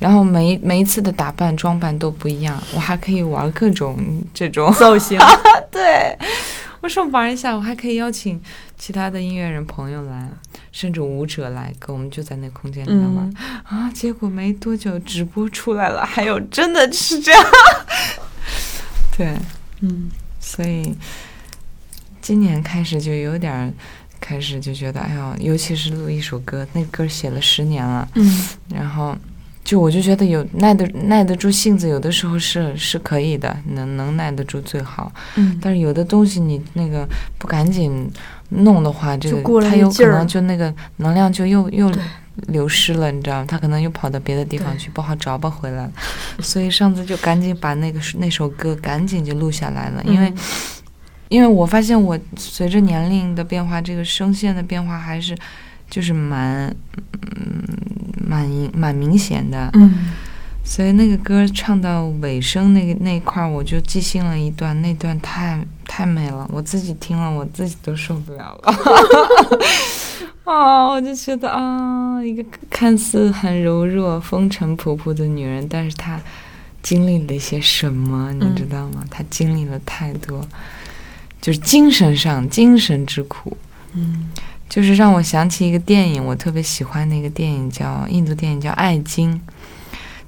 [0.00, 3.96] 然后每每一次的打扮装扮都不一样，我还可以玩各种
[4.34, 5.16] 这种造型，
[5.70, 6.18] 对，
[6.82, 8.38] 我说玩一下，我还可以邀请
[8.76, 10.28] 其他的音乐人朋友来，
[10.72, 13.32] 甚至舞者来，跟我们就在那空间里面玩、
[13.64, 13.88] 啊。
[13.94, 17.44] 结果没多久直播出来了，还有真的是这样，
[19.16, 19.36] 对，
[19.80, 20.10] 嗯。
[20.40, 20.92] 所以
[22.20, 23.72] 今年开始就有点
[24.20, 28.48] 开始就觉得，哎呦，尤其是录一首歌，那歌写了十年了，嗯。
[28.68, 29.16] 然后
[29.64, 35.10] 就我就觉得有耐得耐得住性子，有的时候是是可以的，能能耐得住最好。
[35.36, 37.06] 嗯，但是有的东西你那个
[37.38, 38.10] 不赶紧
[38.48, 41.92] 弄的话，这个它有可能就那个能量就又又
[42.48, 43.44] 流失了，你知道吗？
[43.46, 45.92] 它可能又跑到别的地方去，不好找不回来了。
[46.40, 50.36] 所以上次就赶紧把那个那首歌赶紧就录下来了，因为、嗯
[51.32, 55.34] 因为我发现我随着年龄的变化，这个声线的变化还是
[55.92, 56.74] 就是蛮
[57.36, 57.62] 嗯
[58.26, 59.68] 蛮明蛮明显的。
[59.74, 60.10] 嗯
[60.64, 68.72] 所以那个歌唱到尾声那个那一块儿，我就即兴了一段，那段太太美了，我自己听了我自己都受不了了。
[70.46, 76.18] 啊，我就觉得啊，一个看似很柔弱、风尘仆仆的女人，但是她
[76.80, 79.04] 经历了一些什么，你知道吗？
[79.10, 80.46] 她经历了太多，
[81.40, 83.56] 就是精神上精神之苦。
[83.94, 84.30] 嗯
[84.72, 89.34] 就是让我想起一个电影，我特别喜欢那个电影叫印度电影叫《爱经》，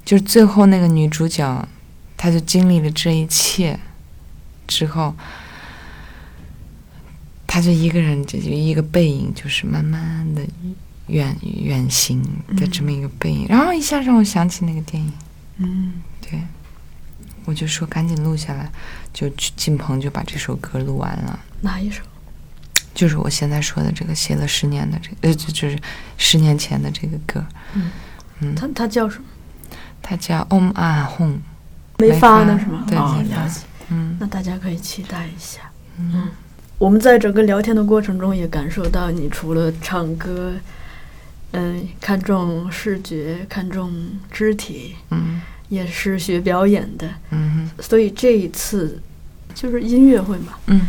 [0.05, 1.66] 就是最后那个女主角，
[2.14, 3.80] 她就经历了这一切
[4.66, 5.14] 之后，
[7.47, 10.47] 她就一个人就就一个背影，就是慢慢的
[11.07, 12.22] 远远行
[12.55, 15.12] 的这么一个背影，然后一下让我想起那个电影，
[15.57, 16.38] 嗯对，
[17.47, 18.70] 我就说赶紧录下来，
[19.11, 21.40] 就去进棚就把这首歌录完了。
[21.62, 22.03] 哪一首？
[22.95, 25.78] 就是我现在说的这个写了十年的这个，呃，就就是
[26.16, 27.90] 十年前的这个歌，嗯
[28.40, 29.24] 嗯，它它叫什么？
[30.01, 31.38] 他叫 Om Ah Hum，
[31.99, 32.84] 没没发发呢是吗？
[32.86, 33.61] 对了解。
[33.88, 35.61] 嗯那大家可以期待一下。
[35.99, 36.28] 嗯
[36.78, 40.53] 我们在整个聊天的过程中，也感受到你除了唱歌，
[41.53, 43.92] 嗯，看重视觉，看重
[44.30, 47.09] 肢体，嗯也是学表演的。
[47.30, 49.01] 嗯所以这一次
[49.55, 50.80] 就是音乐会嘛，嗯，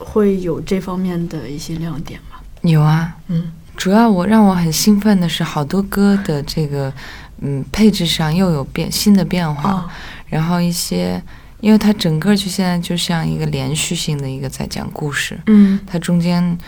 [0.00, 2.40] 会有这方面的一些亮点吗。
[2.62, 3.52] 有啊，嗯。
[3.76, 6.92] 主要我让我很兴奋的是，好多歌的这个
[7.38, 9.92] 嗯配置上又有变新的变化，啊，
[10.26, 11.22] 然后一些，
[11.60, 15.80] 因为它整个就现在就像一个连续性的一个在讲故事，嗯。
[15.86, 16.58] 它中间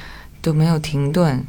[0.41, 1.45] 都没有停顿，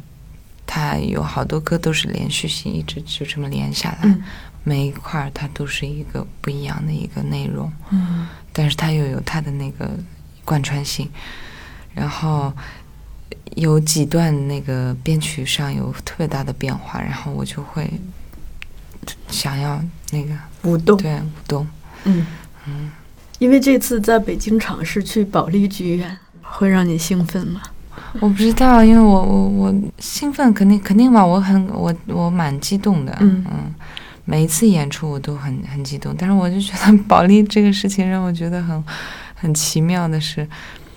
[0.66, 4.22] 它有好多歌都是连续性，一直就这么连下来，嗯。
[4.64, 8.26] 每一块儿它都是一个不一样的一个内容，嗯。
[8.52, 9.90] 但是它又有它的那个
[10.44, 11.08] 贯穿性，
[11.94, 12.52] 然后
[13.54, 17.90] 有几段那个编曲上有特别大的变化，然后我就会
[19.28, 20.96] 想要那个舞动。
[20.98, 21.66] 对舞动，
[22.04, 22.26] 嗯
[22.66, 22.90] 嗯。
[23.38, 27.60] 因为这次在北京场是去保利剧院，会让你兴奋吗？
[28.20, 33.44] 我不知道，因为我我我兴奋肯定肯定吧，我很我我蛮激动的，嗯
[34.24, 38.84] 每一次演出我都很很激动，但是我就觉得 保利这个事情让我觉得很
[39.34, 40.48] 很奇妙的是，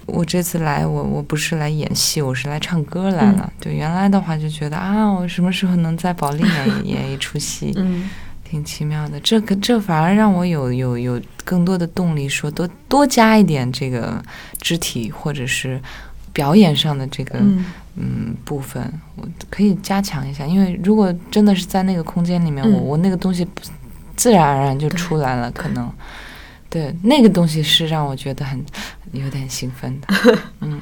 [0.08, 3.53] 我这次来我我不是来演戏，我是来唱歌来了。
[3.60, 8.10] 对，原来的话就觉得啊，我什么时候能在保利演演一出戏，嗯
[8.43, 9.20] 挺奇妙的。
[9.20, 14.24] 这个这反而让我有有有更多的动力，说多多加一点这个
[14.60, 15.80] 肢体或者是
[16.34, 17.38] 表演上的这个。
[17.39, 17.66] 嗯
[17.99, 18.80] 嗯，部分
[19.16, 23.43] 我可以加强一下，因为如果真的是在那个空间里面，嗯我我那个东西
[24.16, 25.91] 自然而然就出来了，可能
[26.70, 28.63] 对那个东西是让我觉得很
[29.13, 30.07] 有点兴奋的，
[30.61, 30.80] 嗯。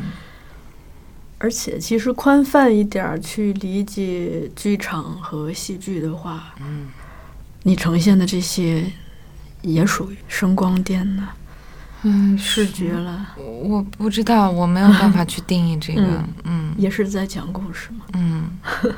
[1.37, 6.87] 而且其实宽泛一点去理解剧场和戏剧的话，嗯。
[7.63, 8.85] 你呈现的这些
[9.61, 11.27] 也属于声光电呢、
[12.03, 16.33] 嗯，视觉了，我不知道，我没有办法去定义这个，嗯。
[16.43, 16.75] 嗯。
[16.77, 18.05] 也是在讲故事嘛。
[18.13, 18.49] 嗯。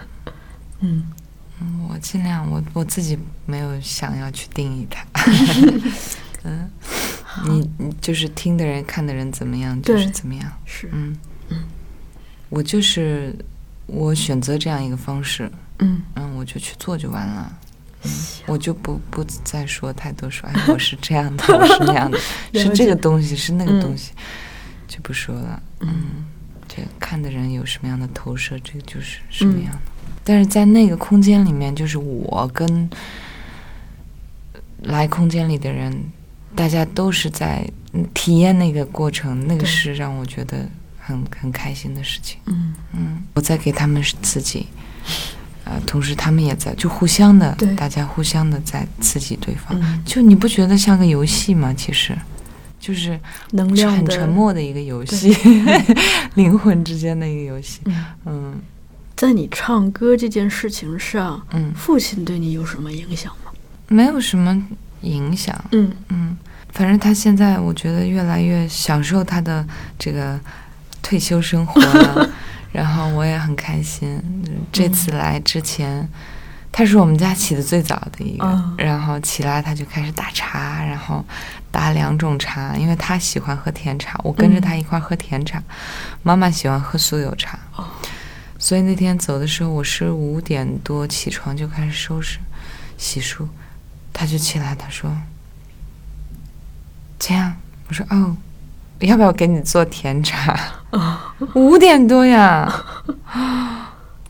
[0.81, 1.11] 嗯。
[1.59, 3.17] 嗯，我尽量我我自己
[3.47, 5.03] 没有想要去定义它，
[6.47, 6.69] 嗯，
[7.49, 10.51] 你你就是听的人看的人怎么样就是怎么样。
[10.65, 11.15] 是，嗯。
[11.49, 11.63] 嗯，
[12.49, 13.35] 我就是
[13.85, 16.01] 我选择这样一个方式，嗯。
[16.15, 17.51] 嗯，我就去做就完了。
[18.03, 18.11] 嗯，
[18.45, 22.17] 我就不不再说太多说，哎，我是这样的， 我是那样的，
[22.53, 24.11] 是这个东西，是那个嗯东西，
[24.87, 25.61] 就不说了。
[25.79, 26.25] 嗯，
[26.67, 29.79] 这看的人有什么样的投射，这个就是什么嗯样的。
[30.23, 32.89] 但是在那个空间里面，就是我跟
[34.83, 36.11] 来空间里的人，
[36.57, 40.67] 大家都是在嗯体验那个过程，那个是让我觉得
[40.99, 42.39] 很很开心的事情。
[42.47, 44.65] 嗯嗯，我在给他们刺激，
[45.63, 49.79] 呃，同时他们也在就互相的对，大家互相的在刺激对方。
[49.79, 51.71] 嗯，就你不觉得像个游戏吗？
[51.73, 52.17] 其实，
[52.79, 53.19] 就是
[53.51, 54.27] 能量很沉。
[54.27, 55.31] 默的一个游戏，
[56.35, 57.81] 灵魂之间的一个游戏。
[57.85, 58.61] 嗯，嗯
[59.15, 63.51] 在你唱歌这件事情上，嗯，父亲对你有什么影响吗？
[63.87, 64.67] 没有什么
[65.01, 65.55] 影响。
[65.71, 66.37] 嗯嗯，
[66.77, 69.65] 反正他现在我觉得越来越享受他的
[69.97, 70.39] 这个
[71.01, 72.29] 退休生活了，
[72.71, 74.21] 然后我也很开心。
[74.71, 76.07] 这次来之前，
[76.71, 81.25] 他是我们家起的最早的一个，嗯然后起来他就开始打茶，然后
[81.71, 85.59] 打两种茶，因为他喜欢喝甜茶，我跟着他一块儿喝甜茶，
[86.21, 87.57] 妈妈喜欢喝酥油茶。
[87.75, 87.85] 哦
[88.59, 92.37] 所以那天走的时候，我是五点多起床就开始收拾、
[92.97, 93.47] 洗漱，
[94.13, 95.11] 他就起来，他说
[97.19, 97.55] ：“这样。”
[97.89, 98.35] 我说：“哦，
[98.99, 100.57] 要不要给你做甜茶？”
[101.53, 102.71] 五点多呀，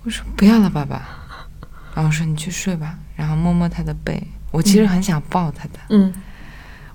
[0.04, 1.02] 我说：“不要了，爸爸。”
[1.96, 4.22] 然后我说：“你去睡吧。”然后摸摸他的背，
[4.52, 6.14] 我其实很想抱他的，嗯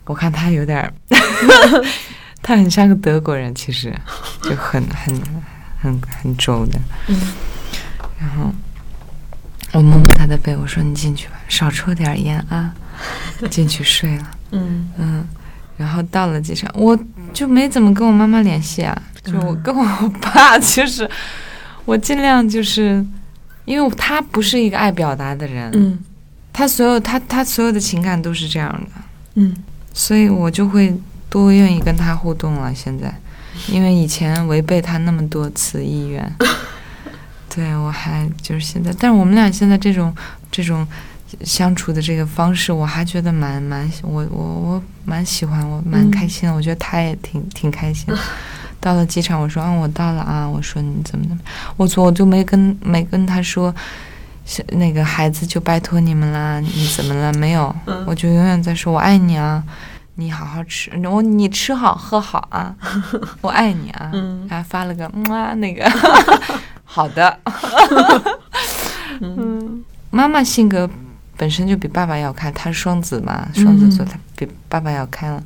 [0.05, 0.93] 我看他有点，
[2.43, 3.93] 他很像个德国人，其实
[4.43, 5.21] 就很很
[5.81, 6.79] 很很轴的。
[7.09, 7.17] 嗯
[8.21, 8.53] 然后
[9.73, 12.73] 我摸摸他的背，我说：“你进去吧，少抽点烟啊。”
[13.51, 14.31] 进去睡了。
[14.53, 15.27] 嗯嗯，
[15.77, 16.99] 然后到了机场，我
[17.33, 21.09] 就没怎么跟我妈妈联系啊，就我跟我爸，其实
[21.85, 23.05] 我尽量就是，
[23.65, 25.99] 因为他不是一个爱表达的人，嗯。
[26.55, 29.03] 他所有他他所有的情感都是这样的，
[29.37, 29.57] 嗯。
[29.95, 30.95] 所以我就会
[31.31, 32.75] 多愿意跟他互动了。
[32.75, 33.13] 现在，
[33.69, 36.37] 因为以前违背他那么多次意愿，
[37.55, 40.15] 对我还就是现在，但是我们俩现在这种
[40.51, 40.87] 这种
[41.45, 46.55] 相处的这个方式，我还觉得蛮蛮我我我蛮喜欢，我蛮嗯开心的。
[46.55, 48.13] 我觉得他也挺挺开心。
[48.81, 51.43] 到了机场，我说啊，我到了啊，我说你怎么怎么，
[51.77, 53.75] 我说我就没跟没跟他说。
[54.45, 57.33] 是那个孩子就拜托你们啦，你怎么了？
[57.35, 59.63] 没有，嗯我就永远在说我爱你啊，
[60.17, 62.75] 你好好吃，我你吃好喝好啊，
[63.41, 65.89] 我爱你啊，嗯还发了个嗯啊那个，
[66.83, 67.39] 好的，
[69.21, 70.91] 嗯妈妈性格
[71.43, 75.43] 本身就比爸爸要开，他是双子嘛，双子座，他比爸爸要开了，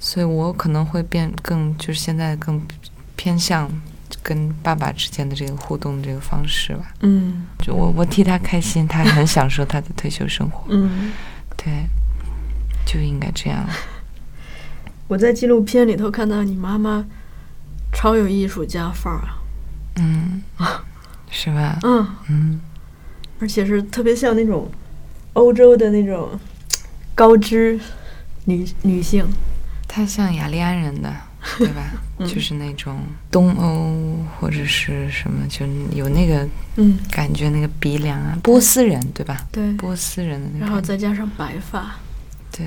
[0.00, 2.58] 所以我可能会变更，就是现在更
[3.14, 3.70] 偏向
[4.22, 6.94] 跟爸爸之间的这个互动的这个方式吧。
[7.00, 7.46] 嗯。
[7.58, 11.12] 就我我替他开心，他很享受他的退休生活，嗯，
[11.58, 11.86] 对，
[12.86, 13.68] 就应该这样。
[15.08, 17.04] 我在纪录片里头看到你妈妈
[17.92, 19.36] 超有艺术家范儿啊，
[19.96, 20.42] 嗯，
[21.30, 21.78] 是吧？
[21.82, 22.60] 嗯，嗯，
[23.40, 24.72] 而且是特别像那种
[25.34, 26.38] 欧洲的那种
[27.14, 27.78] 高知
[28.44, 29.26] 女女性，
[29.88, 31.14] 她像雅利安人的，
[31.58, 31.82] 对吧？
[32.18, 33.00] 嗯就是那种
[33.32, 39.44] 东欧或者是什么，就有那个嗯，感觉，那个鼻梁啊，波斯人，对吧？
[39.50, 41.96] 对，波斯人的那种然后再加上白发，
[42.52, 42.66] 对。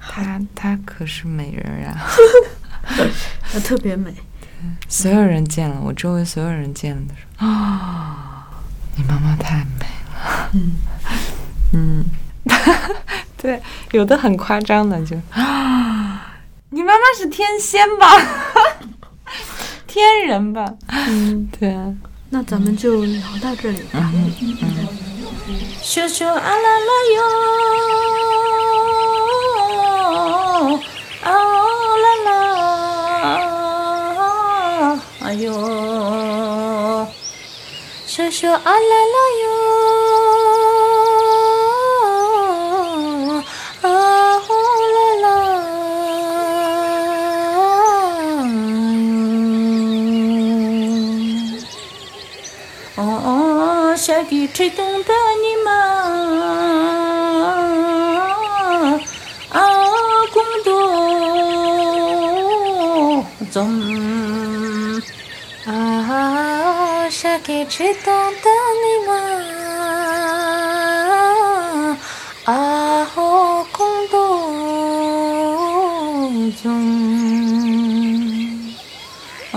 [0.00, 2.00] 她她可是美人啊！
[3.52, 4.12] 她特别美。
[4.88, 8.48] 所有人见了，我周围所有人见了都说啊，
[8.96, 9.97] 你妈妈太美了。
[10.54, 10.76] 嗯。
[11.72, 12.04] 嗯，
[13.36, 13.60] 对，
[13.92, 15.16] 有的很夸张的就。
[15.30, 16.38] 啊，
[16.70, 18.06] 你妈妈是天仙吧？
[19.86, 20.74] 天人吧？
[20.88, 21.94] 嗯，对啊，
[22.30, 24.10] 那咱们就聊到这里吧。
[24.14, 24.86] 嗯嗯，
[25.82, 27.20] 咻咻啊啦啦哟，
[31.22, 31.26] 啊
[32.02, 32.28] 啦啦，
[35.20, 35.52] 哎呦，
[38.06, 39.46] 咻咻啊啦啦哟，
[54.58, 54.64] 下
[67.48, 68.48] 雨吹动的
[68.82, 69.16] 你们，
[72.44, 74.18] 啊，公多
[76.60, 76.66] 总，
[79.52, 79.56] 啊，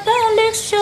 [0.00, 0.79] Tá, tá, cada lección.